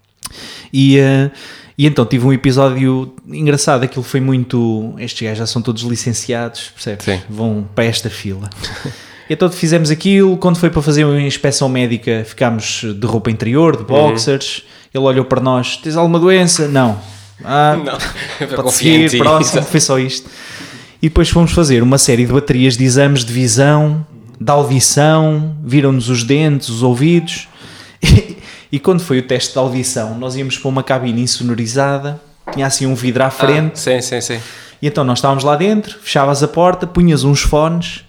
[0.72, 1.30] e, uh,
[1.76, 6.70] e então tive um episódio engraçado, aquilo foi muito, estes gajos já são todos licenciados,
[6.74, 7.22] percebes?
[7.28, 8.48] Vão para esta fila.
[9.28, 13.82] Então fizemos aquilo, quando foi para fazer uma inspeção médica ficámos de roupa interior, de
[13.82, 14.10] uhum.
[14.10, 14.64] boxers, uhum.
[15.00, 16.68] ele olhou para nós, tens alguma doença?
[16.68, 17.00] Não.
[17.42, 18.48] Ah, não.
[18.56, 20.28] pode seguir, próximo, foi só isto.
[21.02, 24.06] E depois fomos fazer uma série de baterias de exames de visão,
[24.40, 27.48] de audição, viram-nos os dentes, os ouvidos.
[28.02, 28.36] E,
[28.72, 32.20] e, quando foi o teste de audição, nós íamos para uma cabine insonorizada,
[32.52, 33.72] tinha assim um vidro à frente.
[33.74, 34.40] Ah, sim, sim, sim.
[34.80, 38.04] E então nós estávamos lá dentro, fechavas a porta, punhas uns fones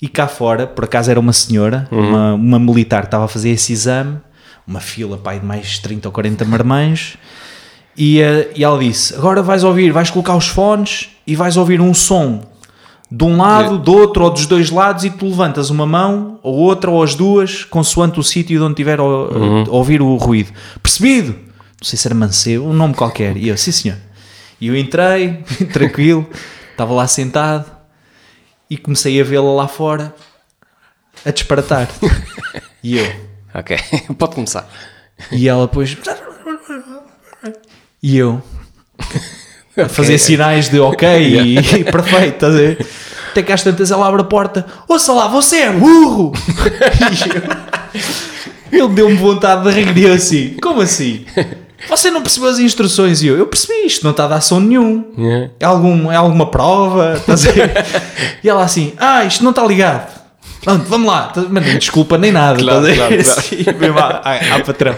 [0.00, 2.08] e cá fora, por acaso era uma senhora, uhum.
[2.08, 4.18] uma, uma militar que estava a fazer esse exame,
[4.66, 7.18] uma fila pai de mais 30 ou 40 marmães.
[8.00, 11.82] E, uh, e ela disse: Agora vais ouvir, vais colocar os fones e vais ouvir
[11.82, 12.40] um som
[13.12, 16.54] de um lado, do outro ou dos dois lados e tu levantas uma mão ou
[16.54, 19.64] outra ou as duas, consoante o sítio onde tiver a, uhum.
[19.64, 20.50] a ouvir o ruído.
[20.82, 21.32] Percebido?
[21.32, 23.36] Não sei se era Mancebo, um nome qualquer.
[23.36, 23.98] E eu, sim senhor.
[24.58, 26.26] E eu entrei, tranquilo,
[26.70, 27.70] estava lá sentado
[28.70, 30.14] e comecei a vê-la lá fora
[31.26, 31.90] a disparatar.
[32.82, 33.30] e eu.
[33.52, 33.76] Ok,
[34.16, 34.66] pode começar.
[35.30, 35.98] E ela depois.
[38.02, 38.42] E eu
[39.76, 42.86] a fazer sinais de ok e, e perfeito, estás a ver?
[43.30, 46.32] Até que às tantas ela abre a porta, ouça lá, você é burro!
[48.72, 51.24] ele deu-me vontade de rir assim, como assim?
[51.88, 53.22] Você não percebeu as instruções?
[53.22, 55.04] E eu, eu percebi isto, não está a dar som nenhum.
[55.16, 55.50] Yeah.
[55.60, 57.14] É, algum, é alguma prova?
[57.16, 57.72] Estás a ver?
[58.42, 60.20] E ela assim, ah, isto não está ligado.
[60.62, 61.32] Pronto, vamos lá.
[61.48, 62.60] Mas nem desculpa nem nada.
[62.60, 63.20] Claro, claro, claro.
[63.20, 64.96] Assim, mesmo à patrão.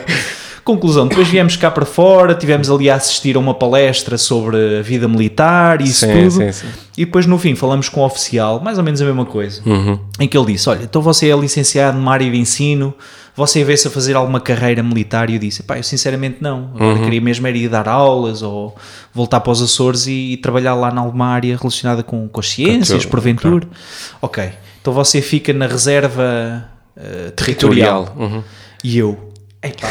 [0.64, 4.82] Conclusão, depois viemos cá para fora, tivemos ali a assistir a uma palestra sobre a
[4.82, 6.30] vida militar e isso sim, tudo.
[6.30, 6.66] Sim, sim.
[6.96, 9.98] E depois no fim falamos com o oficial, mais ou menos a mesma coisa, uhum.
[10.20, 12.94] em que ele disse: Olha, então você é licenciado numa área de ensino,
[13.34, 15.30] você vê-se a fazer alguma carreira militar?
[15.30, 16.70] E eu disse: Pá, eu sinceramente não.
[16.74, 17.04] Agora uhum.
[17.04, 18.76] queria mesmo era ir dar aulas ou
[19.12, 22.48] voltar para os Açores e, e trabalhar lá em alguma área relacionada com, com as
[22.48, 23.66] ciências, porventura.
[23.66, 23.76] Claro.
[24.20, 28.04] Ok, então você fica na reserva uh, territorial.
[28.04, 28.16] territorial.
[28.16, 28.42] Uhum.
[28.84, 29.31] E eu,
[29.62, 29.88] Epá,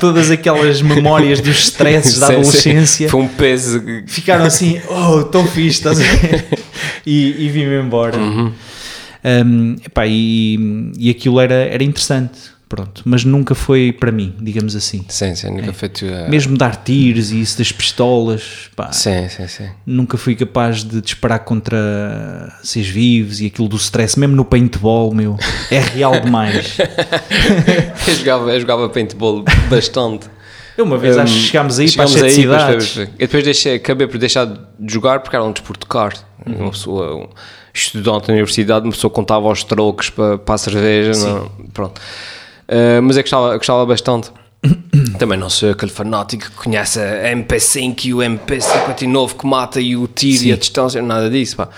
[0.00, 5.78] todas aquelas memórias dos stresses da adolescência foi um peso ficaram assim, oh, tão fixe,
[5.78, 6.46] estás a ver?
[7.04, 8.16] E, e vim-me embora.
[8.16, 8.52] Uhum.
[9.24, 14.76] Um, epá, e, e aquilo era, era interessante Pronto, mas nunca foi para mim, digamos
[14.76, 15.02] assim.
[15.08, 15.72] Sim, sim, nunca é.
[15.72, 16.28] foi tua...
[16.28, 18.92] Mesmo dar tiros e isso das pistolas, pá.
[18.92, 19.68] Sim, sim, sim.
[19.86, 25.14] Nunca fui capaz de disparar contra seres vivos e aquilo do stress, mesmo no paintball,
[25.14, 25.38] meu,
[25.70, 26.76] é real demais.
[28.06, 30.28] eu, jogava, eu jogava paintball bastante.
[30.76, 32.94] Eu uma vez acho que chegámos aí chegámos para as sete aí, depois cidades.
[32.94, 34.58] foi- Eu depois deixei, acabei por deixar de
[34.92, 36.16] jogar porque era um desporto caro.
[36.46, 36.54] Uhum.
[36.54, 37.28] Uma pessoa, um
[37.74, 41.12] estudante da universidade, uma pessoa contava os trocos para, para a cerveja.
[41.14, 42.00] Não, pronto.
[42.68, 44.30] Uh, mas eu gostava, eu gostava bastante.
[45.18, 49.96] Também não sou aquele fanático que conhece a MP5 e o MP59 que mata e
[49.96, 51.56] o tiro e a distância, nada disso.
[51.56, 51.68] Pá.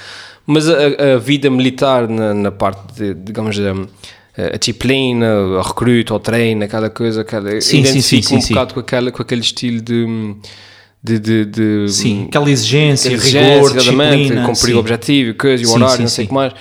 [0.47, 3.73] Mas a, a vida militar na, na parte, de, digamos, a,
[4.55, 8.47] a disciplina, a recruta, o treino, aquela coisa, aquela, Sim, sim, identifico sim, um sim,
[8.49, 8.55] sim.
[8.55, 10.35] bocado com, aquela, com aquele estilo de.
[11.03, 14.47] de, de, de Sim, aquela exigência, exigência, rigor, disciplina.
[14.47, 14.75] cumprir sim.
[14.75, 16.29] o objetivo, coisa, o Sim, horário, sim, não sei o sim.
[16.29, 16.53] que mais.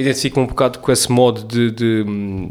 [0.00, 2.04] Identifico-me um bocado com esse modo de, de,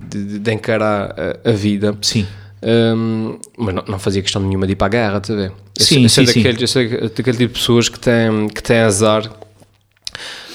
[0.10, 1.98] de, de encarar a, a vida.
[2.02, 2.28] Sim.
[2.62, 5.52] Hum, mas não, não fazia questão nenhuma de ir para a guerra, ver?
[5.52, 6.42] Eu Sim, eu sim, sim.
[6.44, 9.32] daquele, Eu sou daquele tipo de pessoas que têm, que têm azar.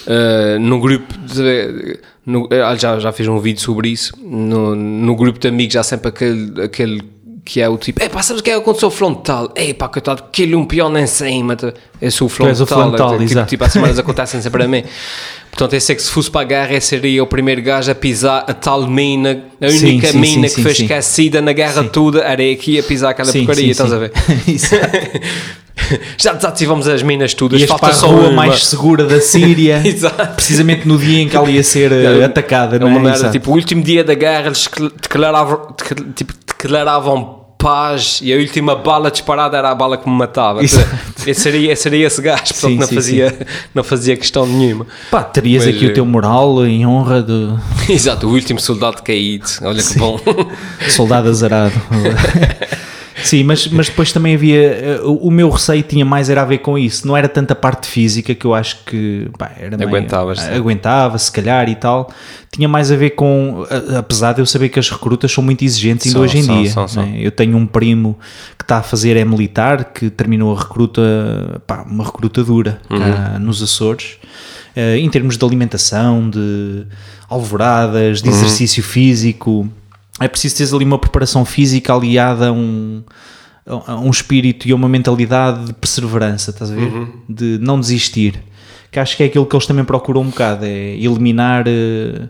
[0.07, 2.01] Uh, no grupo, ver?
[2.27, 4.13] No- ah, já, já fiz um vídeo sobre isso.
[4.21, 7.03] No, no grupo de amigos, há sempre aquele, aquele
[7.45, 9.53] que é o tipo: Epá, sabes o que é que aconteceu frontal?
[9.57, 11.57] Epá, coitado, aquele um peão em cima.
[12.01, 12.89] Eu sou o és o frontal.
[12.91, 13.49] frontal, é, tipo, exato.
[13.49, 14.85] tipo, as semanas acontecem sempre a mim.
[15.51, 18.43] Portanto, eu sei que se fosse para a guerra, seria o primeiro gajo a pisar
[18.49, 22.43] a tal mina, a única sim, mina sim, que foi esquecida na guerra toda, era
[22.51, 24.13] aqui a pisar aquela porcaria, estás a ver?
[26.19, 28.33] Já desativamos as minas todas, Ias falta para a só rua uma.
[28.33, 29.83] mais segura da Síria,
[30.35, 33.03] precisamente no dia em que ela ia ser eh, atacada, É não uma é?
[33.03, 33.33] merda, Exato.
[33.33, 35.75] tipo, o último dia da guerra eles decl- declaravam,
[36.63, 40.61] decl- tipo, declaravam paz e a última bala disparada era a bala que me matava.
[41.25, 44.85] Eu seria, eu seria esse gajo, portanto Sim, não, sim, fazia, não fazia questão nenhuma.
[45.11, 47.55] Pá, terias Mas, aqui eh, o teu moral em honra de
[47.89, 50.19] Exato, o último soldado caído, olha que bom.
[50.89, 51.75] soldado azarado.
[53.25, 54.59] Sim, mas, mas depois também havia.
[54.61, 57.07] eh, O meu receio tinha mais era a ver com isso.
[57.07, 60.51] Não era tanta parte física que eu acho que pá, era meio- Aguentavas, sim.
[60.55, 62.11] aguentava, se calhar e tal.
[62.51, 63.65] Tinha mais a ver com.
[63.99, 66.63] Apesar de eu saber que as recrutas são muito exigentes ainda São, hoje em são,
[66.63, 66.71] dia.
[66.71, 67.03] são, são.
[67.07, 67.15] né?
[67.19, 68.19] Eu tenho um primo
[68.59, 71.01] que está a fazer é militar, que terminou a recruta,
[71.67, 72.99] pá, uma recruta dura Uhum.
[72.99, 74.19] cá nos Açores.
[74.77, 76.85] eh, em termos de alimentação, de
[77.29, 78.25] alvoradas, Uhum.
[78.25, 79.69] de exercício físico,
[80.25, 83.03] é preciso teres ali uma preparação física aliada a um,
[83.67, 86.93] a um espírito e a uma mentalidade de perseverança, estás a ver?
[86.93, 87.09] Uhum.
[87.29, 88.43] De não desistir.
[88.91, 92.29] Que acho que é aquilo que eles também procuram um bocado, é eliminar, eh,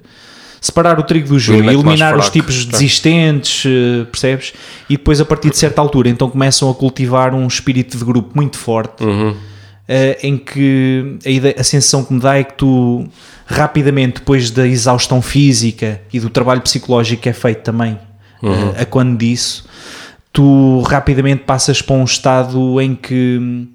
[0.61, 2.71] separar o trigo do joio, mais eliminar os tipos claro.
[2.71, 4.53] desistentes, eh, percebes?
[4.89, 8.31] E depois a partir de certa altura, então começam a cultivar um espírito de grupo
[8.35, 9.35] muito forte, Uhum.
[9.95, 13.07] Eh, em que a, ideia- a sensação que me dá é que tu
[13.47, 17.99] rapidamente, depois da exaustão física e do trabalho psicológico que é feito também
[18.43, 19.65] eh, a quando disso,
[20.33, 23.69] tu rapidamente passas para um estado em que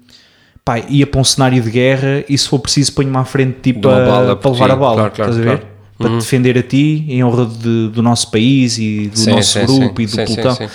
[0.64, 3.80] pá, ia para um cenário de guerra e se for preciso ponho-me à frente tipo
[3.80, 5.58] De uma a- bala, para levar sim, a bala, claro, claro, estás a ver?
[5.60, 5.78] claro.
[5.98, 9.58] Para te defender a ti em honra de- do nosso país e do Sim, nosso
[9.58, 10.68] sim, grupo e do pelotão.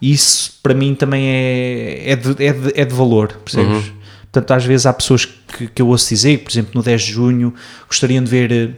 [0.00, 3.86] Isso para mim também é, é, de, é, de, é de valor, percebes?
[3.88, 4.01] Uhum.
[4.32, 7.12] Portanto, às vezes há pessoas que, que eu ouço dizer, por exemplo, no 10 de
[7.12, 7.54] junho
[7.86, 8.70] gostariam de ver eh,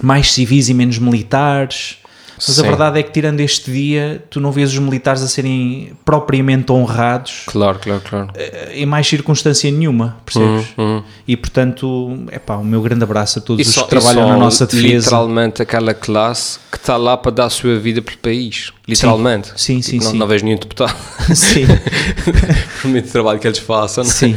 [0.00, 1.98] mais civis e menos militares.
[2.48, 2.68] Mas a Sim.
[2.68, 7.42] verdade é que, tirando este dia, tu não vês os militares a serem propriamente honrados
[7.46, 8.28] Claro, claro, claro.
[8.34, 10.66] eh, em mais circunstância nenhuma, percebes?
[10.78, 11.02] Uhum.
[11.28, 14.28] E portanto, é pá, o meu grande abraço a todos E os só- que trabalham
[14.28, 14.86] na nossa defesa.
[15.06, 18.72] Literalmente aquela classe que está lá para dar a sua vida pelo país.
[18.88, 19.52] Literalmente.
[19.56, 20.18] Sim, sim, Tipo, não, sim.
[20.18, 20.96] não vejo nenhum deputado.
[21.34, 21.64] Sim,
[22.84, 24.02] o muito trabalho que eles façam.
[24.02, 24.06] é?
[24.06, 24.36] sim.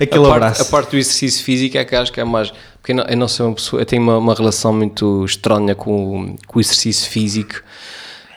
[0.00, 0.62] Aquele a parte, abraço.
[0.62, 2.52] A parte do exercício físico é que acho que é mais.
[2.82, 3.80] Porque eu não, sou uma pessoa.
[3.80, 7.62] Eu tenho uma, uma relação muito estranha com, com o exercício físico.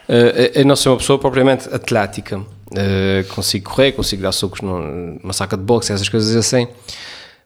[0.08, 2.40] Eh, eu não sou uma pessoa propriamente atlética.
[2.76, 6.68] Eh, consigo correr, consigo dar socos num- numa saca de boxe, essas coisas assim.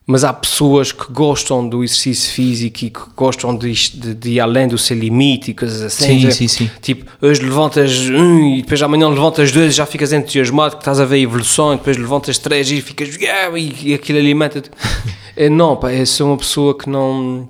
[0.06, 4.40] Mas há pessoas que gostam do exercício físico e que gostam de, de, de ir
[4.40, 6.04] além do seu limite e coisas assim.
[6.04, 6.70] Sim, Dizer, sim, sim.
[6.82, 11.00] Tipo, hoje levantas um e depois amanhã levantas dois e já ficas entusiasmado que estás
[11.00, 14.70] a ver a evolução e depois levantas três e ficas yeah, e, e aquilo alimenta-te.
[15.36, 17.48] Eh, não, pá, eu sou uma pessoa que não,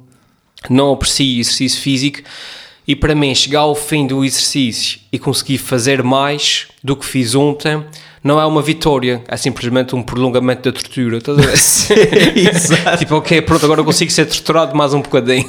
[0.68, 2.20] não aprecia exercício físico
[2.86, 7.34] e para mim chegar ao fim do exercício e conseguir fazer mais do que fiz
[7.34, 7.84] ontem
[8.22, 11.18] não é uma vitória, é simplesmente um prolongamento da tortura.
[11.18, 12.98] Estás a ver?
[12.98, 15.48] Tipo, ok, pronto, agora eu consigo ser torturado mais um bocadinho.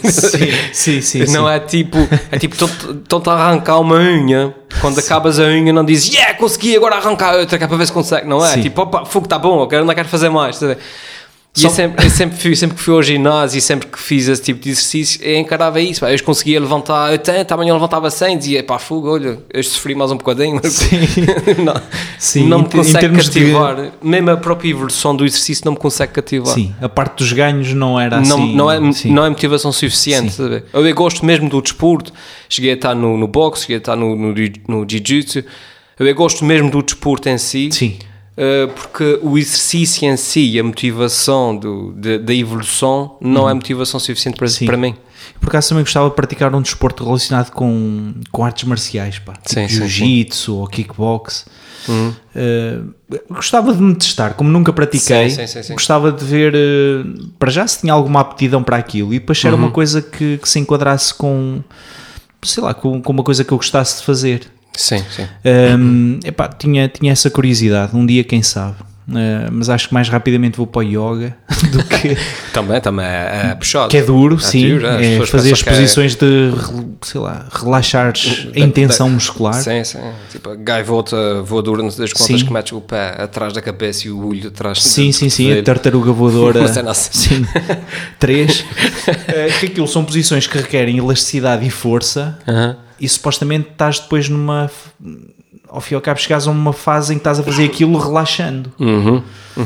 [0.72, 1.54] Sim, sim, Não sim.
[1.54, 1.98] é tipo,
[2.32, 4.56] é tipo, estão-te a arrancar uma unha.
[4.80, 7.86] Quando acabas a unha, não dizes, yeah, consegui agora arrancar outra, que é para ver
[7.86, 8.26] se consegue.
[8.26, 8.54] Não é?
[8.54, 8.62] Sim.
[8.62, 10.56] Tipo, opa, fogo, está bom, eu quero, não quero fazer mais.
[10.56, 10.82] estás a ver?
[11.54, 14.00] E Só- eu sempre, eu sempre, fui, sempre que fui ao ginásio e sempre que
[14.00, 16.00] fiz esse tipo de exercício, eu encarava isso.
[16.00, 16.10] Pá.
[16.10, 20.16] Eu conseguia levantar 80, amanhã levantava 100, dizia, pá, fogo, olha, eu sofri mais um
[20.18, 20.62] bocadinho.
[21.62, 21.74] não,
[22.18, 23.92] Sim, não em me te- em consegue termos de- cativar.
[24.02, 26.54] Mesmo a própria evolução do exercício não me consegue cativar.
[26.54, 28.30] Sim, a parte dos ganhos não era assim.
[28.30, 29.12] Não, não, é, sim.
[29.12, 30.32] não é motivação suficiente.
[30.32, 30.62] Sim.
[30.72, 32.14] Eu, eu gosto mesmo do desporto.
[32.48, 34.34] Cheguei a estar no, no boxe, cheguei a estar no, no,
[34.70, 35.44] no jiu-jitsu.
[36.00, 37.68] Eu, eu gosto mesmo do desporto em si.
[37.74, 37.98] Sim.
[38.38, 44.00] Uh, porque o exercício em si, a motivação do, de- da evolução, não é motivação
[44.00, 44.52] suficiente para, Uhum.
[44.52, 44.66] Sim.
[44.66, 44.96] para mim.
[45.40, 49.34] Por acaso também gostava de praticar um desporto relacionado com, com artes marciais, pá.
[49.34, 51.46] Tipo jiu-jitsu ou kickbox.
[51.90, 52.94] Uh,
[53.30, 55.30] gostava de me testar, como nunca pratiquei.
[55.30, 55.74] Sim, sim, sim.
[55.74, 59.14] Gostava de ver, uh, para já, se tinha alguma aptidão para aquilo.
[59.14, 59.64] E depois se era Uhum.
[59.64, 61.62] uma coisa que, que se enquadrasse com,
[62.44, 64.48] sei lá, com, com uma coisa que eu gostasse de fazer.
[64.76, 65.28] Sim, sim.
[65.78, 68.76] Um, epá, tinha, tinha essa curiosidade, um dia quem sabe.
[69.10, 71.36] Uh, mas acho que mais rapidamente vou para o yoga
[71.74, 72.16] do que,
[72.54, 73.90] Também, também é, é puxado.
[73.90, 74.74] que é duro, É sim.
[74.86, 75.18] é.
[75.18, 76.52] As é fazer as que é- posições de,
[77.02, 79.56] sei lá, relaxares a intenção muscular.
[79.56, 79.98] Sim, sim.
[80.32, 82.46] Tipo, a gaivota voadora, não sei das quantas Sim.
[82.46, 85.44] que metes o pé atrás da cabeça e o olho atrás Sim, do sim, sim,
[85.46, 85.66] a cotovelo.
[85.66, 86.64] tartaruga voadora.
[86.90, 87.10] Assim.
[87.12, 87.46] Sim,
[88.20, 88.64] três.
[89.28, 92.78] Eh, que aquilo são posições que requerem elasticidade e força Aham.
[93.02, 94.70] E supostamente estás depois numa.
[95.68, 97.98] Ao fim e ao cabo, chegares a uma fase em que estás a fazer aquilo
[97.98, 98.72] relaxando.
[98.78, 99.24] Uhum.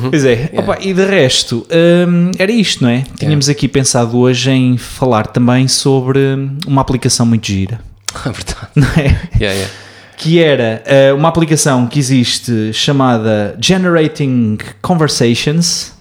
[0.09, 1.65] Pois é, opa, e de resto,
[2.07, 3.03] hum, era isto, não é?
[3.17, 7.79] Tínhamos aqui pensado hoje em falar também sobre hum, uma aplicação muito gira,
[8.23, 8.67] É verdade.
[8.75, 9.19] não é?
[9.39, 9.71] Yeah, yeah.
[10.15, 15.91] que era eh, uma aplicação que existe chamada Generating Conversations,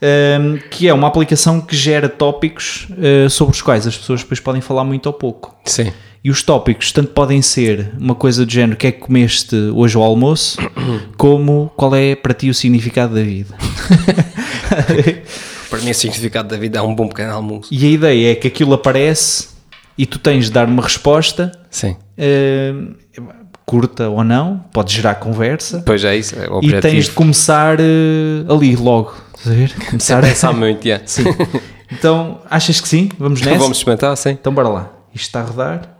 [0.00, 4.40] ehm, que é uma aplicação que gera tópicos eh, sobre os quais as pessoas depois
[4.40, 5.54] podem falar muito ou pouco.
[5.66, 5.92] Sim.
[6.22, 9.96] E os tópicos tanto podem ser uma coisa do género, que é que comeste hoje
[9.96, 10.58] ao almoço,
[11.16, 13.54] como qual é para ti o significado da vida.
[15.70, 17.68] Para mim, o significado da vida é um bom pequeno almoço.
[17.72, 19.48] E a ideia é que aquilo aparece
[19.96, 21.96] e tu tens de dar uma resposta, Sim.
[22.16, 22.72] eh,
[23.66, 25.82] curta ou não, pode gerar conversa.
[25.84, 27.84] Pois é isso, é o e tens de começar eh,
[28.48, 29.14] ali logo.
[29.36, 29.84] Estás a?
[29.90, 31.06] Começar Pensar muito, yeah.
[31.06, 31.24] Sim.
[31.92, 33.10] Então, achas que sim?
[33.18, 33.58] Vamos nessa?
[33.58, 34.30] Vamos experimentar, sim.
[34.30, 34.92] Então, bora lá.
[35.14, 35.97] Isto está a rodar.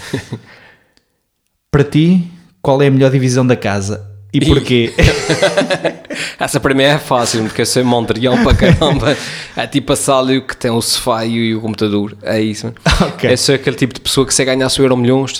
[1.70, 2.24] Para ti,
[2.62, 4.16] qual é a melhor divisão da casa?
[4.32, 4.92] E porquê?
[6.38, 9.16] Essa para mim é fácil, porque eu sou mondrião para caramba.
[9.56, 12.16] É tipo a sala que tem o sofá e o computador.
[12.22, 12.72] É isso.
[13.00, 13.30] Ok.
[13.30, 15.32] Eu sou aquele tipo de pessoa que se ganhasse o euro milhões.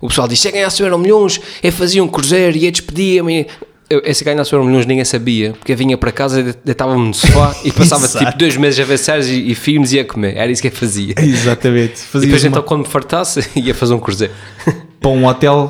[0.00, 3.46] O pessoal diz: se ganhasse o euro milhões, eu fazia um cruzeiro e eu despedia-me.
[3.90, 5.52] Eu, eu, se ganhasse o euro milhões, ninguém sabia.
[5.52, 8.84] Porque eu vinha para casa, de- deitava-me no sofá e passava tipo dois meses a
[8.84, 10.36] ver séries e, e filmes e a comer.
[10.36, 11.14] Era isso que eu fazia.
[11.18, 11.94] Exatamente.
[11.96, 14.32] E Fazias depois uma, então, quando me fartasse, ia fazer um cruzeiro.
[15.00, 15.68] para um hotel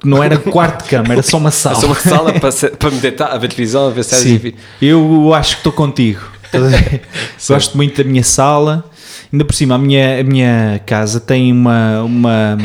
[0.00, 1.76] que não era quarto de cama, era só uma sala.
[1.76, 4.38] Só uma sala para, para me deitar, a ver televisão, a ver séries e Sim,
[4.38, 4.60] filmes.
[4.80, 6.20] eu acho que estou contigo.
[7.48, 8.84] Gosto muito da minha sala.
[9.32, 12.58] Ainda por cima, a minha, a minha casa tem uma, uma,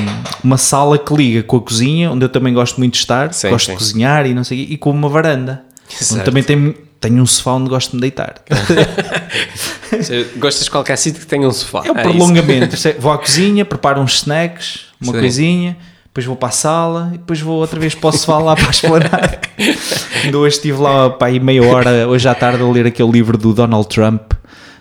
[0.44, 3.34] uma sala que liga com a cozinha, onde eu também gosto muito de estar.
[3.34, 3.72] Sim, gosto sim.
[3.72, 5.64] de cozinhar e não sei o e com uma varanda.
[6.12, 8.36] Onde também tem, tenho um sofá onde gosto de me deitar.
[10.02, 11.84] Se Gostas de qualquer sítio que tenha um sofá.
[11.86, 12.02] É o isso.
[12.02, 12.88] prolongamento.
[12.88, 15.20] É, Vou à cozinha, preparo uns snacks, uma Sim.
[15.20, 18.56] coisinha, depois vou para a sala e depois vou outra vez para o sofá lá
[18.58, 19.40] para esplanada.
[20.24, 23.38] Ainda hoje estive lá para aí meia hora, hoje à tarde, a ler aquele livro
[23.38, 24.34] do Donald Trump.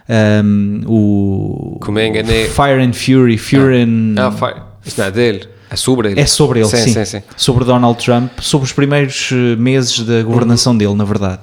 [0.09, 2.47] Um, o Como é enganei.
[2.49, 4.63] Fire and Fury, Fury and Ah, fire.
[4.85, 5.49] Isto não é dele.
[5.69, 6.21] É sobre ele.
[6.21, 6.77] é sobre ele, sim.
[6.77, 10.79] sim, Sim, sim, sobre Donald Trump, sobre os primeiros eh, meses da governação Uhum.
[10.79, 11.41] dele, na verdade.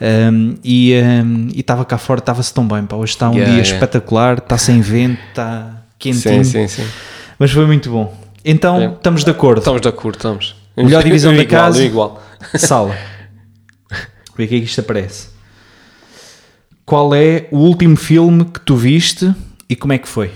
[0.00, 2.84] Um, e um, e estava cá fora, estava-se tão bem.
[2.86, 2.96] Pá.
[2.96, 3.74] Hoje está um Yeah, dia yeah.
[3.74, 6.88] espetacular, está sem vento, está quentinho, Sim, sim, sim.
[7.38, 8.18] mas foi muito bom.
[8.42, 8.86] Então, É.
[8.86, 9.58] estamos de acordo.
[9.58, 10.56] Estamos de acordo, estamos.
[10.74, 11.82] Melhor divisão da igual, casa.
[11.84, 12.22] igual.
[12.54, 12.96] Sala.
[14.34, 15.28] Vê o que é que isto aparece.
[16.90, 19.32] Qual é o último filme que tu viste
[19.68, 20.32] e como é que foi?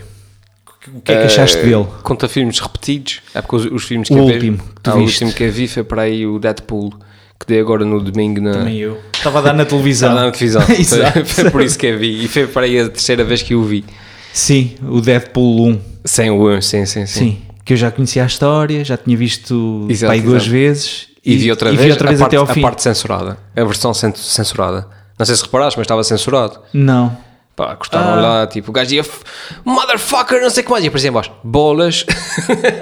[0.94, 1.84] O que é que achaste Eh, dele?
[2.04, 3.22] Conta filmes repetidos.
[3.34, 4.62] É porque os, os filmes que O eu último vi.
[4.84, 6.94] ah, o último que eu vi foi para aí o Deadpool.
[7.40, 8.52] Que dei agora no domingo na.
[8.52, 9.00] Também eu.
[9.12, 10.10] Estava a dar na televisão.
[10.10, 10.62] Estava na televisão.
[10.78, 11.12] Exato.
[11.12, 12.24] foi, foi por isso que eu vi.
[12.24, 13.84] E foi para aí a terceira vez que eu vi.
[14.32, 15.80] Sim, o Deadpool 1.
[16.04, 17.18] Sem o 1, sim, sim, sim.
[17.18, 17.38] Sim.
[17.64, 21.08] Que eu já conhecia a história, já tinha visto Exato, pai duas vezes.
[21.24, 22.60] E, vi outra e vez, vi outra vez a, até parte, ao fim.
[22.60, 23.38] a parte censurada.
[23.56, 24.86] A versão cen- censurada.
[25.18, 26.60] Não sei se reparaste, mas estava censurado.
[26.72, 27.16] Não.
[27.56, 28.20] Pá, cortaram Ah.
[28.20, 29.20] lá, tipo, o gajo dizia "F-
[29.64, 30.84] Motherfucker, não sei o que mais.
[30.84, 32.04] E aparecia em baixo, bolas.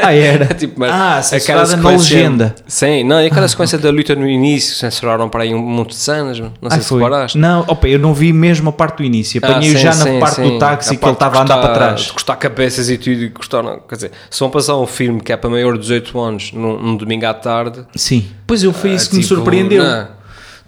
[0.03, 0.47] Ah, era?
[0.55, 2.55] tipo, mas ah, aquela censurada na sequência- legenda.
[2.67, 5.97] Sim, não, e aquela sequência da luta no início, censuraram para aí um monte de
[5.97, 7.37] cenas, não sei Ah, se reparaste.
[7.37, 9.39] Não, opa, eu não vi mesmo a parte do início.
[9.45, 10.43] Ah, Apanhei sim, já na sim, parte sim.
[10.43, 12.01] do táxi A que ele estava a andar para cortar- trás.
[12.01, 15.33] De cortar cabeças e tudo, e cortaram, quer dizer, se vão passar um filme que
[15.35, 17.85] é para maior de 18 anos num, num domingo à tarde.
[17.95, 18.27] Sim.
[18.47, 19.85] Pois eu, foi isso ah, que me tipo, surpreendeu.
[19.85, 20.22] não.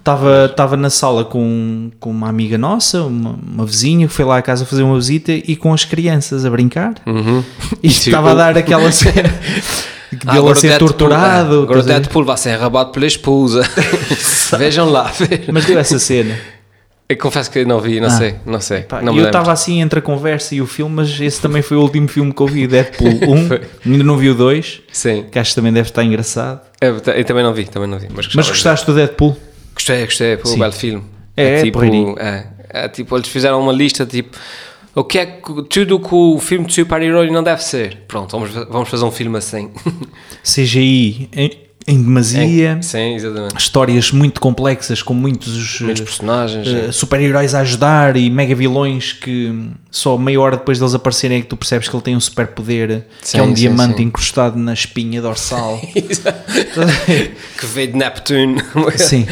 [0.05, 4.37] Estava, estava na sala com, com uma amiga nossa, uma, uma vizinha, que foi lá
[4.37, 6.93] à casa fazer uma visita e com as crianças a brincar.
[7.07, 7.43] Uhum.
[7.81, 9.23] E estava a dar aquela cena
[10.13, 11.63] de Ah, ele a ser Deadpool- torturado.
[11.63, 11.81] Agora o?
[11.81, 13.63] Deadpool vai ser arrabado pela esposa.
[14.59, 15.11] Vejam lá.
[15.51, 16.37] Mas deu essa cena.
[17.09, 18.11] Eu confesso que não vi, não Ah.
[18.11, 18.81] sei, não sei.
[18.81, 21.77] Pá, não eu estava assim entre a conversa e o filme, mas esse também foi
[21.77, 23.47] o último filme que eu vi, Deadpool 1.
[23.47, 23.61] Foi.
[23.85, 25.25] Ainda não vi o 2, Sim.
[25.31, 26.61] que acho que também deve estar engraçado.
[26.79, 28.07] Eu, eu também não vi, também não vi.
[28.15, 29.35] Mas, Mas gostaste do Deadpool?
[29.75, 30.59] Gostei, gostei, foi um Sim.
[30.59, 31.03] belo filme.
[31.37, 32.15] É, é tipo, porreirinho.
[32.17, 34.35] é, é, tipo, eles fizeram uma lista tipo.
[34.95, 38.03] O que é que tudo que o filme de super-herói não deve ser?
[38.07, 39.69] Pronto, vamos, vamos fazer um filme assim.
[40.41, 41.29] CGI
[41.87, 43.57] em, em demasia, Sim, exatamente.
[43.59, 46.67] histórias muito complexas com muitos, Muitos eh, personagens.
[46.67, 51.41] eh, super-heróis a ajudar e mega vilões que só meia hora depois deles aparecerem é
[51.41, 54.03] que tu percebes que ele tem um superpoder que é um Sim, sim, diamante sim.
[54.03, 55.79] encostado na espinha dorsal.
[57.59, 58.61] que veio de Neptune.
[58.97, 59.27] Sim.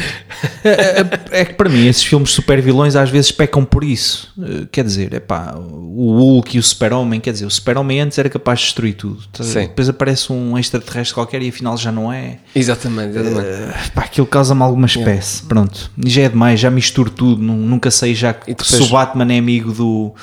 [0.62, 3.84] É, é- é que para mim esses filmes de super vilões às vezes pecam por
[3.84, 4.32] isso.
[4.40, 8.18] Eh, Quer dizer, é pá, o Hulk e o Super-Homem, quer dizer, o Super-Homem antes
[8.18, 9.22] era capaz de destruir tudo.
[9.32, 9.60] Tá- Sim.
[9.60, 12.38] Depois aparece um extraterrestre qualquer e afinal já não é.
[12.54, 13.46] Exatamente, exatamente.
[13.48, 15.42] Eh, pá, aquilo causa-me alguma espécie.
[15.44, 15.90] Pronto.
[16.04, 17.42] E já é demais, já misturo tudo.
[17.42, 20.14] nu- Nunca sei já E depois- se o Batman é amigo do,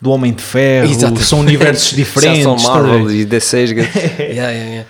[0.00, 0.90] do Homem de Ferro.
[0.90, 1.24] Exatamente.
[1.24, 2.42] São universos diferentes.
[2.44, 2.70] Já são?
[2.74, 3.58] Marvel e DC.
[3.64, 3.80] yeah,
[4.18, 4.88] yeah, yeah.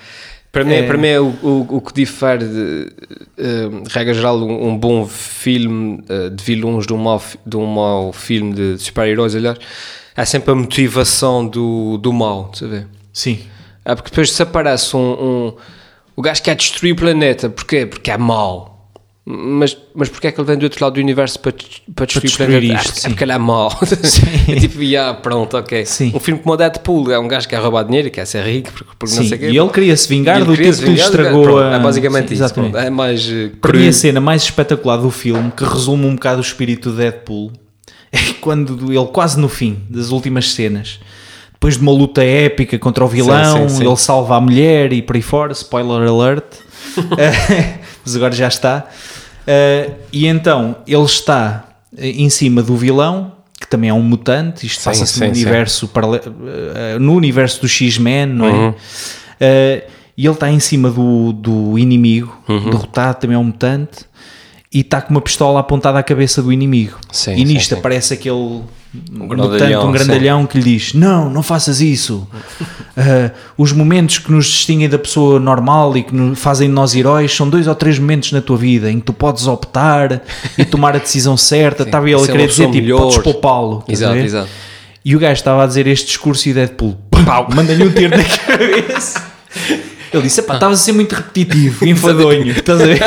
[0.52, 0.82] Para mim, É.
[0.86, 2.92] para mim é o, o, o que difere, de,
[3.36, 7.66] eh, regra geral, um, um bom filme eh, de vilões de um mau, de um
[7.66, 9.58] mau filme de super-heróis, aliás,
[10.16, 12.86] é sempre a motivação do, do mal, ver?
[13.12, 13.40] Sim.
[13.84, 15.54] É porque depois se aparece um, um
[16.16, 17.86] o gajo que quer destruir o planeta, porquê?
[17.86, 18.74] Porque é mau.
[19.26, 21.50] Mas, mas porquê é que ele vem do outro lado do universo para,
[21.94, 22.88] para destruir, destruir o planeta?
[22.88, 23.70] isto, é, é porque ele é mau.
[24.02, 24.52] Sim.
[24.52, 25.86] é tipo, yeah, pronto, ok.
[25.86, 26.12] Sim.
[26.14, 28.44] Um filme como o Deadpool é um gajo que quer roubar dinheiro e quer ser
[28.44, 29.48] rico, porque, porque não sei o quê.
[29.48, 31.58] E ele queria se vingar E ele do tipo se que lhe vingar estragou Pronto,
[31.58, 31.74] a.
[31.76, 32.44] É basicamente Sim, isso.
[32.44, 32.72] exatamente.
[32.72, 32.86] pronto.
[32.86, 33.88] É mais eh, Para mim, cru.
[33.88, 37.50] a cena mais espetacular do filme, que resume um bocado o espírito do Deadpool,
[38.12, 41.00] é quando ele, quase no fim das últimas cenas,
[41.64, 43.86] depois de uma luta épica contra o vilão, sim, sim.
[43.86, 46.44] ele salva a mulher e por aí fora, spoiler alert,
[47.18, 48.86] Eh, mas agora já está.
[49.46, 51.64] Eh, e então ele está
[51.96, 55.34] eh, em cima do vilão, que também é um mutante, isto Sim, passa-se no sim,
[55.34, 55.40] sim.
[55.40, 55.90] universo
[56.74, 58.52] eh, no universo do X-Men, não é?
[58.52, 58.74] Uhum.
[59.40, 59.86] Eh,
[60.18, 62.70] e ele está em cima do, do inimigo, Uhum.
[62.70, 64.04] derrotado, também é um mutante,
[64.74, 66.98] e está com uma pistola apontada à cabeça do inimigo.
[67.12, 67.78] Sim, e nisto sim.
[67.78, 68.60] aparece aquele
[69.10, 72.26] mutante, grandalhão, um grandalhão que lhe diz: Não, não faças isso.
[72.96, 76.94] Ah, os momentos que nos distinguem da pessoa normal e que nos fazem de nós
[76.94, 80.22] heróis são dois ou três momentos na tua vida em que tu podes optar
[80.58, 81.84] e tomar a decisão certa.
[81.94, 82.98] Estava ele a ser uma querer dizer: tipo, melhor.
[82.98, 83.84] podes poupá-lo.
[83.88, 84.48] a Exato, exato.
[85.04, 88.24] E o gajo estava a dizer este discurso e Deadpool pau, manda-lhe um tiro na
[88.24, 89.22] cabeça.
[90.14, 92.50] Ele disse: Epá, estavas a ser muito repetitivo e enfadonho.
[92.50, 93.00] Estás a ver?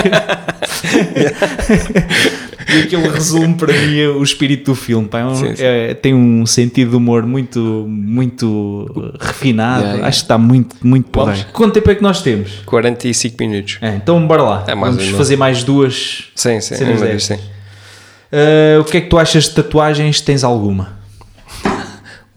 [2.69, 5.07] e aquilo resume para mim o espírito do filme.
[5.07, 5.19] pá.
[5.19, 5.63] É um- Sim, sim.
[5.63, 9.79] é- tem um sentido de humor muito, muito refinado.
[9.79, 10.07] Yeah, yeah.
[10.07, 11.47] Acho que está muito, muito porreiro.
[11.53, 12.51] Quanto tempo é que nós temos?
[12.65, 13.77] 45 minutos.
[13.81, 14.63] É, então bora lá.
[14.67, 16.25] É mais Vamos fazer mais duas.
[16.35, 16.75] Sim, sim.
[16.75, 17.39] Cenas vez, sim.
[18.31, 20.19] Ah, o que é que tu achas de tatuagens?
[20.21, 20.97] Tens alguma?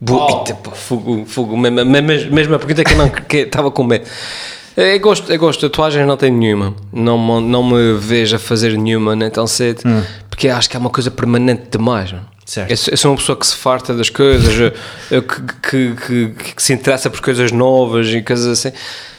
[0.02, 3.84] Bo- Eita, pá, fogo, fogo, mesmo, mesmo, mesmo a pergunta que eu não estava com
[3.84, 4.06] medo.
[4.80, 6.74] Eu gosto, eu gosto de tatuagens, não tenho nenhuma.
[6.92, 9.82] Não, me- não me vejo a fazer nenhuma nem tão cedo,
[10.28, 12.14] porque acho que é uma coisa permanente demais.
[12.46, 12.70] Certo.
[12.70, 14.72] Eu, sou- eu sou uma pessoa que se farta das coisas, eu-
[15.10, 18.72] eu que, que, que- que se interessa por coisas novas e coisas assim.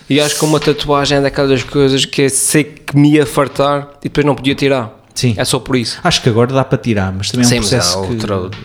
[0.09, 3.88] E acho que uma tatuagem é daquelas coisas que eu sei que me ia fartar
[4.01, 4.99] e depois não podia tirar.
[5.14, 5.36] Sim.
[5.38, 5.99] É só por isso.
[6.03, 8.07] Acho que agora dá para tirar, mas também é um Sim, processo há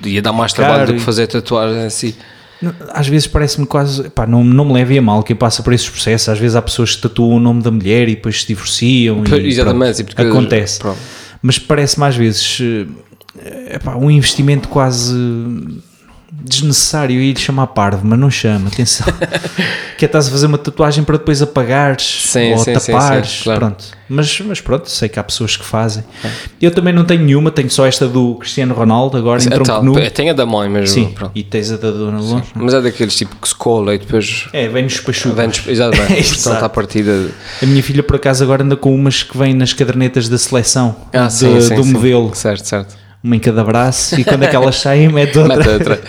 [0.02, 0.08] que...
[0.08, 2.14] ia dar mais trabalho do que fazer tatuagem assim.
[2.90, 4.08] Às vezes parece-me quase.
[4.10, 6.28] Pá, não, não me leve a mal quem passa por esses processos.
[6.28, 9.22] Às vezes há pessoas que tatuam o nome da mulher e depois se divorciam.
[9.26, 10.78] E exatamente, pronto, coisas- acontece.
[10.78, 10.98] pronto.
[11.42, 15.14] Mas parece-me às vezes eh, epá, um investimento quase
[16.42, 17.18] desnecessário.
[17.20, 18.68] Lhe chamar parvo, mas não chama.
[18.68, 19.06] Atenção.
[19.98, 23.28] que é estás a fazer uma tatuagem para depois apagares Sim, ou sim, tapares.
[23.30, 23.60] sim, claro.
[23.60, 23.84] Pronto.
[24.08, 26.04] Mas, mas pronto, sei que há pessoas que fazem.
[26.62, 29.64] Eu também não tenho nenhuma, tenho só esta do Cristiano Ronaldo agora em É tronco
[29.64, 29.98] tal, nu.
[29.98, 30.86] é, Tem a da mãe mesmo.
[30.94, 31.32] Sim, pronto.
[31.34, 32.44] e tens a da Dona Longe.
[32.54, 35.36] Mas é daqueles tipo que se cola e depois É, vem-nos pachucos.
[35.36, 36.12] vem exatamente.
[36.20, 36.42] Exato.
[36.44, 37.30] Portanto, à partida.
[37.62, 40.94] A minha filha, por acaso, agora anda com umas que vêm nas cadernetas da seleção
[41.12, 41.92] Ah, do sim.
[41.92, 42.32] modelo.
[42.34, 43.05] Certo, certo.
[43.26, 45.56] Uma em cada braço e quando é que elas saem, mete outra.
[45.56, 46.00] Mete outra.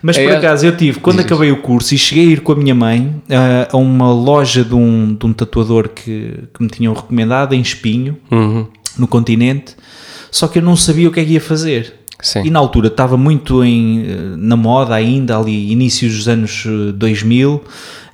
[0.00, 2.52] Mas por É, acaso eu tive, quando acabei o curso e cheguei a ir com
[2.52, 6.68] a minha mãe ah, a uma loja de um, de um tatuador que, que me
[6.68, 8.66] tinham recomendado em Espinho, Uhum.
[8.98, 9.74] no continente,
[10.30, 11.94] só que eu não sabia o que é que ia fazer.
[12.20, 12.42] Sim.
[12.44, 16.92] E na altura estava muito em, eh, na moda ainda, ali inícios dos anos eh,
[16.92, 17.62] 2000,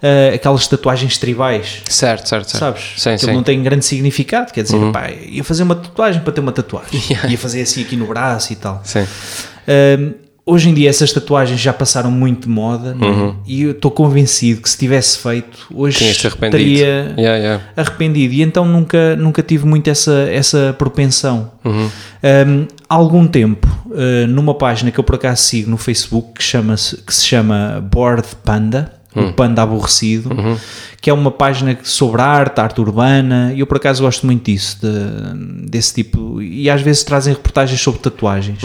[0.02, 1.82] eh, aquelas tatuagens tribais.
[1.88, 2.58] Certo, certo, certo.
[2.58, 2.82] Sabes?
[2.96, 3.26] Sim, Aquilo sim.
[3.28, 3.36] Uhum.
[3.36, 7.00] não tem grande significado, quer dizer, pá, ia fazer uma tatuagem para ter uma tatuagem,
[7.28, 8.80] ia fazer assim aqui no braço e tal.
[8.84, 9.06] Sim.
[9.68, 13.10] Um, hoje em dia essas tatuagens já passaram muito de moda não é?
[13.10, 13.36] Uhum.
[13.46, 17.64] e eu estou convencido que se tivesse feito hoje estaria Yeah, yeah.
[17.76, 21.52] arrependido e então nunca, nunca tive muito essa, essa propensão.
[21.64, 21.88] Uhum.
[22.48, 26.42] Um, há algum tempo, uh, numa página que eu por acaso sigo no Facebook que,
[26.42, 30.30] chama -se, que se chama Board Panda, o Panda Aborrecido,
[31.00, 34.78] que é uma página sobre arte, arte urbana, e eu por acaso gosto muito disso,
[34.80, 38.62] de- desse tipo, e às vezes trazem reportagens sobre tatuagens.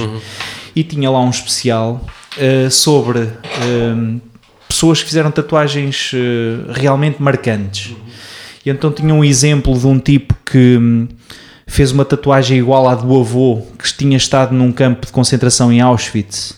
[0.76, 2.06] E tinha lá um especial
[2.38, 4.20] eh, sobre eh,
[4.68, 7.96] pessoas que fizeram tatuagens eh, realmente marcantes.
[8.66, 11.08] E então tinha um exemplo de um tipo que hum,
[11.68, 15.82] fez uma tatuagem igual à do avô, que tinha estado num campo de concentração em
[15.82, 16.56] Auschwitz.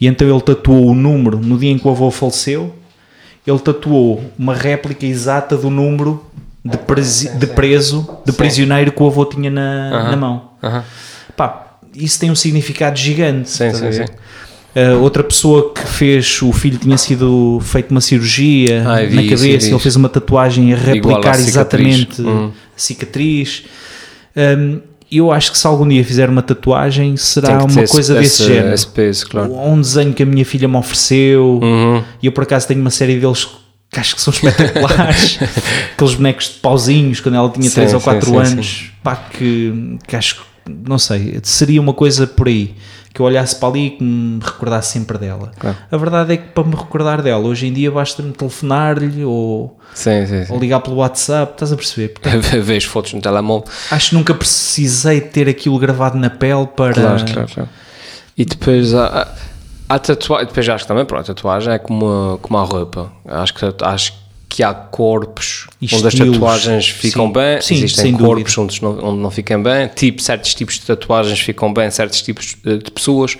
[0.00, 2.74] E então ele tatuou o número no dia em que o avô faleceu.
[3.46, 6.24] Ele tatuou uma réplica exata do número
[6.64, 10.50] de, presi- de preso, de prisioneiro que o avô tinha na, na mão.
[10.62, 10.84] Aham.
[11.36, 13.48] Pá, isso tem um significado gigante.
[13.50, 14.04] Sim, a sim, sim.
[14.76, 19.14] Uh, outra pessoa que fez, o filho tinha sido feito uma cirurgia Ah, na isso,
[19.16, 19.78] cabeça, vi ele isso.
[19.78, 21.48] fez uma tatuagem a replicar cicatriz.
[21.48, 22.48] exatamente Hum.
[22.50, 23.64] a cicatriz.
[24.58, 24.80] Um,
[25.10, 28.52] eu acho que se algum dia fizer uma tatuagem, será uma coisa esse, desse esse-
[28.54, 28.74] género.
[28.74, 29.50] Esse peso, claro.
[29.52, 32.04] Ou um desenho que a minha filha me ofereceu, Uhum.
[32.22, 33.48] e eu por acaso tenho uma série deles
[33.90, 35.38] que acho que são espetaculares.
[35.94, 38.90] Aqueles bonecos de pauzinhos quando ela tinha Sim, 3 ou sim, 4 sim, anos.
[39.02, 42.74] Pá, que, que acho que, não sei, seria uma coisa por aí.
[43.12, 45.50] Que eu olhasse para ali e que me recordasse sempre dela.
[45.58, 45.76] Claro.
[45.90, 50.26] A verdade é que para me recordar dela, hoje em dia basta-me telefonar-lhe ou, Sim,
[50.26, 50.52] sim, sim.
[50.52, 52.08] ou ligar pelo WhatsApp, estás a perceber?
[52.20, 53.66] Portanto, Vês fotos no telemóvel.
[53.90, 56.92] acho que nunca precisei ter aquilo gravado na pele para.
[56.92, 57.68] Claro, claro, claro.
[58.36, 59.26] E depois há,
[59.88, 62.62] há a tatuagem, depois acho que também, pronto, a tatuagem é como a, como a
[62.62, 63.10] roupa.
[63.26, 64.18] Acho que, acho que
[64.62, 67.32] há corpos E onde as estilos, tatuagens ficam sim.
[67.32, 71.40] bem, Sim, existem corpos onde não, onde não ficam bem, tipo, certos tipos de tatuagens
[71.40, 73.36] ficam bem, certos tipos de, de pessoas.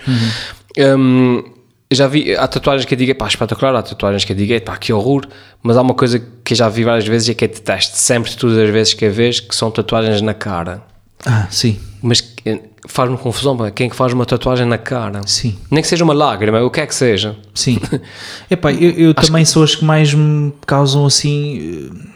[0.77, 1.43] Hum,
[1.89, 4.61] eu já vi, há tatuagens que eu digo, pá, espetacular, há tatuagens que eu digo,
[4.61, 5.25] pá, que horror,
[5.63, 8.31] mas há uma coisa que eu já vi várias vezes e que eu detesto sempre,
[8.35, 10.83] todas as vezes que eu vejo, que são tatuagens na cara.
[11.25, 15.21] Ah, sim, Mas que- faz-me confusão, quem é que faz uma tatuagem na cara?
[15.27, 15.57] sim.
[15.69, 17.35] Nem que seja uma lágrima, o que é que seja.
[17.53, 17.77] Sim.
[18.49, 21.89] Epá, eu, eu também sou as que mais me causam assim.
[21.91, 22.09] eh,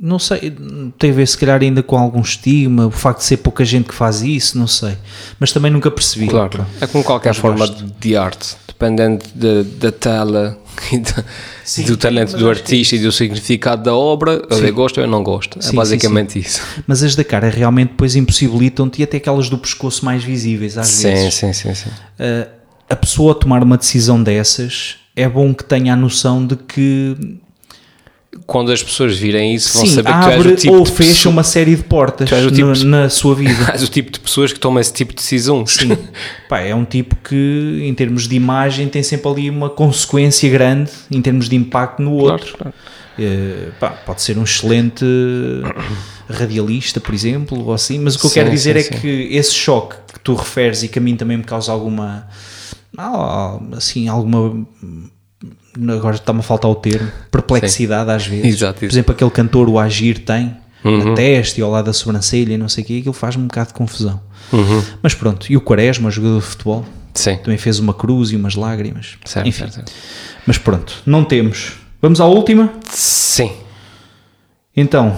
[0.00, 0.54] Não sei,
[0.98, 3.88] tem a ver se calhar ainda com algum estigma, o facto de ser pouca gente
[3.88, 4.96] que faz isso, não sei.
[5.38, 6.26] Mas também nunca percebi.
[6.26, 10.58] Claro, é como qualquer forma de, de arte, dependendo de- da tela
[10.92, 11.24] e, da-
[11.64, 14.72] Sim, do talento do acho que é artista e do significado da obra, eu Sim.
[14.72, 15.58] gosto ou eu não gosto.
[15.58, 16.60] É Sim, sim, basicamente isso.
[16.86, 21.02] Mas as da cara realmente depois impossibilitam-te e até aquelas do pescoço mais visíveis às
[21.02, 21.34] vezes.
[21.34, 21.88] sim, sim, sim.
[21.88, 22.48] Uh,
[22.88, 27.16] a pessoa a tomar uma decisão dessas é bom que tenha a noção de que
[28.46, 31.08] Quando as pessoas virem isso, vão sim, saber que tu és o tipo ou fecha
[31.10, 33.70] pessoa- uma série de portas tipo no- de- na sua vida.
[33.72, 35.72] és o tipo de pessoas que tomam esse tipo de decisões.
[35.72, 35.96] Sim.
[36.48, 40.90] Pá, é um tipo que, em termos de imagem, tem sempre ali uma consequência grande
[41.10, 42.56] em termos de impacto no Claro, outro.
[42.58, 42.74] claro.
[43.18, 45.04] Eh, pá, pode ser um excelente
[46.28, 49.08] radialista, por exemplo, ou assim, mas o que eu Sim, quero dizer sim, é que
[49.30, 52.26] esse choque que tu referes e que a mim também me causa alguma.
[53.76, 54.66] assim, alguma.
[55.90, 58.46] Agora está-me a faltar o termo, perplexidade às vezes.
[58.56, 61.02] Exato, Por exemplo, aquele cantor, o Agir, tem Uhum.
[61.10, 63.46] na testa e ao lado da sobrancelha e não sei o quê, aquilo faz-me um
[63.46, 64.20] bocado de confusão.
[64.52, 64.82] Uhum.
[65.02, 66.84] Mas pronto, e o Quaresma, jogador de futebol,
[67.14, 69.16] Sim, também fez uma cruz e umas lágrimas.
[69.24, 69.92] certo, Enfim, certo, certo.
[70.46, 71.72] mas pronto, não temos.
[72.02, 72.70] Vamos à última?
[72.90, 73.50] Sim.
[74.76, 75.16] Então,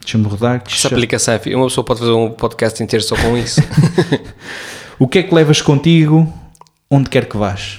[0.00, 0.62] deixa-me rodar.
[0.62, 3.60] que Essa já- aplicação é Uma pessoa pode fazer um podcast inteiro só com isso.
[4.98, 6.30] O que é que levas contigo
[6.90, 7.78] onde quer que vás?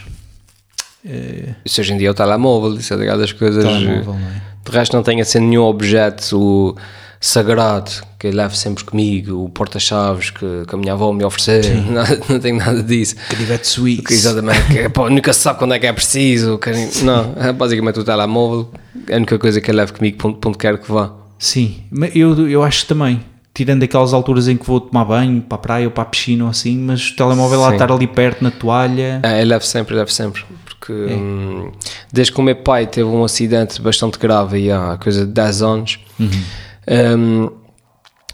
[1.66, 3.64] Isso hoje em dia é o telemóvel, isso é ligado das coisas.
[3.64, 4.42] Telemóvel, não é?
[4.64, 6.76] De resto, não tenho assim nenhum objeto
[7.20, 11.76] sagrado que eu levo sempre comigo, o porta-chaves que, que a minha avó me ofereceu,
[11.90, 13.16] nada- não tenho nada disso.
[13.30, 14.04] Canivete suíço.
[14.04, 16.58] Que exatamente, que, pá, nunca se sabe quando é que é preciso.
[16.58, 16.72] que-
[17.04, 18.72] não, é basicamente o telemóvel,
[19.08, 21.12] é a única coisa que eu levo comigo para onde, para onde quer que vá.
[21.40, 23.22] Sim, mas eu, eu acho que também.
[23.54, 26.46] Tirando aquelas alturas em que vou tomar banho, para a praia ou para a piscina
[26.46, 29.20] ou assim, mas o telemóvel lá estar ali perto na toalha.
[29.24, 30.44] É, eu levo sempre, eu levo sempre.
[30.82, 31.72] Porque hum,
[32.12, 36.00] desde que o meu pai teve um acidente bastante grave há coisa de 10 anos
[36.20, 37.52] hum,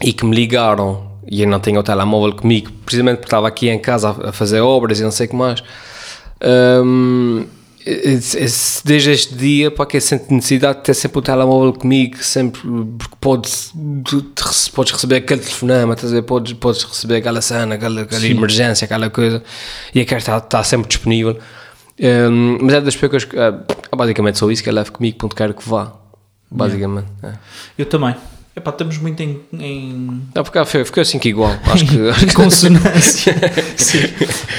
[0.02, 3.68] e que me ligaram e eu não tenho o telemóvel comigo, precisamente porque estava aqui
[3.68, 5.62] em casa a, a fazer obras e não sei o que mais.
[6.42, 7.44] Hum,
[8.84, 12.62] desde este dia para que eu sinto necessidade de ter sempre o telemóvel comigo, sempre
[12.98, 13.74] porque podes,
[14.74, 19.42] podes receber aquele telefonema, a podes, podes receber aquela cena, aquela, aquela emergência, aquela coisa,
[19.94, 21.38] e eu quero estar, estar sempre disponível.
[22.00, 23.52] Hum, mas é das poucas que é,
[23.96, 25.92] basicamente só isso que eu levo comigo, ponto quero que vá.
[26.50, 27.08] Basicamente.
[27.22, 27.32] É.
[27.76, 28.14] Eu também.
[28.56, 31.54] Epá, estamos muito em, em, Não, porque ficou, ficou assim que igual.
[31.64, 33.34] Acho que, consonância.
[33.76, 33.98] Sim.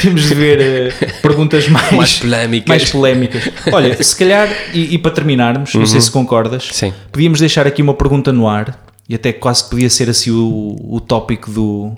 [0.01, 2.69] Temos de ver eh, perguntas mais, mais polémicas.
[2.69, 3.49] mais polémicas.
[3.73, 6.73] Olha, se calhar, e, e para terminarmos, não sei se concordas, Uhum.
[6.73, 6.93] Sim.
[7.11, 11.01] podíamos deixar aqui uma pergunta no ar, e até quase podia ser assim o, o
[11.01, 11.91] tópico do,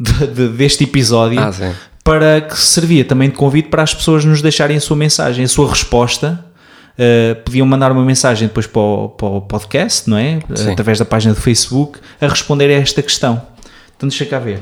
[0.00, 1.70] de- de- deste episódio, Ah, sim.
[2.06, 5.48] Para que servia também de convite para as pessoas nos deixarem a sua mensagem, a
[5.48, 6.42] sua resposta
[6.98, 10.38] Uh, podiam mandar uma mensagem depois para o, para o podcast, não é?
[10.54, 10.72] Sim.
[10.72, 13.42] Através da página do Facebook, a responder a esta questão.
[13.94, 14.60] Então deixa cá ver.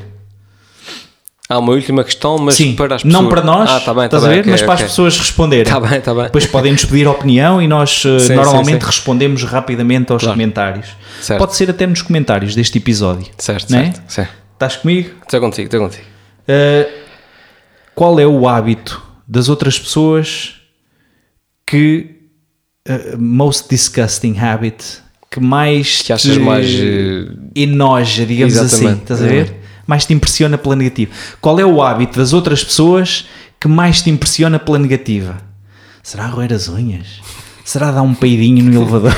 [1.48, 3.22] Há uma última questão, mas Sim, para as pessoas.
[3.22, 4.40] não para nós, Ah, tá bem, tá estás a bem, ver?
[4.40, 4.84] ok, mas para ok.
[4.84, 5.72] as pessoas responderem.
[5.72, 6.24] Tá bem, tá bem.
[6.24, 8.86] Depois podem-nos pedir opinião e nós uh, Sim, normalmente sim, sim.
[8.86, 10.34] respondemos rapidamente aos Claro.
[10.36, 10.88] comentários.
[11.20, 11.38] Certo.
[11.38, 13.26] Pode ser até nos comentários deste episódio.
[13.38, 13.92] Certo, é?
[13.92, 14.02] certo.
[14.08, 14.26] Sim.
[14.54, 15.10] Estás comigo?
[15.22, 16.04] Estou contigo, estou contigo.
[16.48, 17.03] Uh,
[17.94, 20.54] qual é o hábito das outras pessoas
[21.66, 22.16] que
[22.88, 27.26] uh, most disgusting habit que mais Que achas mais, eh,
[27.56, 29.52] enoja, digamos assim, estás a ver?
[29.84, 31.10] Mais te impressiona pela negativa.
[31.40, 33.26] Qual é o hábito das outras pessoas
[33.60, 35.36] que mais te impressiona pela negativa?
[36.04, 37.20] Será roer as unhas?
[37.64, 39.14] Será dar um peidinho no elevador?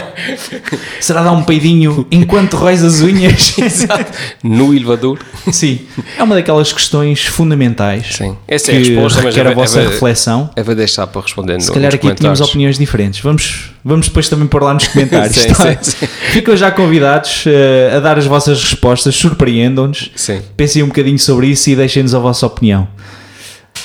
[1.00, 3.56] Será dar um peidinho enquanto roes as unhas?
[4.44, 5.18] No elevador.
[5.50, 5.80] Sim,
[6.16, 8.36] é uma daquelas questões fundamentais Sim.
[8.46, 10.50] Essa que é a resposta, mas requer é- a vossa é- reflexão.
[10.54, 13.20] É deixar para responder no, Se calhar aqui tínhamos opiniões diferentes.
[13.20, 15.36] Vamos, vamos depois também pôr lá nos comentários.
[15.36, 15.82] Sim, tá?
[15.82, 16.06] sim, sim.
[16.32, 20.10] Ficam já convidados eh, a dar as vossas respostas, surpreendam-nos.
[20.14, 20.42] Sim.
[20.56, 22.86] Pensem um bocadinho sobre isso e deixem-nos a vossa opinião.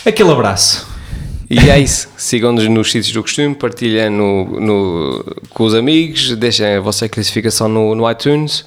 [0.05, 0.92] Aquele abraço.
[1.53, 2.07] E é isso.
[2.17, 7.67] Sigam-nos nos sítios do costume, partilhem no, no- com os amigos, deixem a vossa classificação
[7.67, 8.65] no, no iTunes.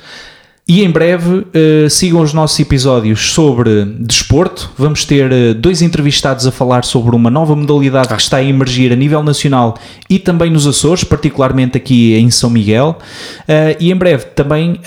[0.69, 4.69] E em breve eh, sigam os nossos episódios sobre desporto.
[4.77, 8.93] Vamos ter eh, dois entrevistados a falar sobre uma nova modalidade que está a emergir
[8.93, 9.79] a nível nacional
[10.11, 12.99] e também nos Açores, particularmente aqui em São Miguel.
[13.47, 14.81] Eh, e em breve também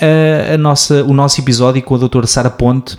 [0.52, 2.98] a nossa, o nosso episódio com a doutora Sara Ponte.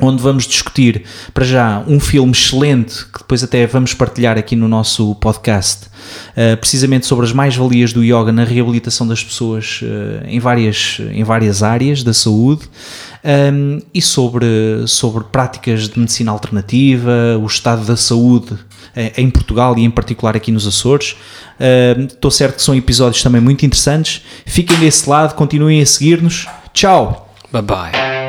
[0.00, 4.68] Onde vamos discutir, para já, um filme excelente que depois até vamos partilhar aqui no
[4.68, 5.86] nosso podcast,
[6.34, 11.22] eh, precisamente sobre as mais-valias do yoga na reabilitação das pessoas eh, em, várias, em
[11.22, 12.62] várias áreas da saúde
[13.24, 14.46] um, e sobre,
[14.86, 18.56] sobre práticas de medicina alternativa, o estado da saúde
[18.96, 21.16] eh, em Portugal e em particular aqui nos Açores.
[21.60, 24.22] Um, Estou certo que são episódios também muito interessantes.
[24.46, 26.46] Fiquem desse lado, continuem a seguir-nos.
[26.72, 27.28] Tchau!
[27.52, 28.19] Bye bye.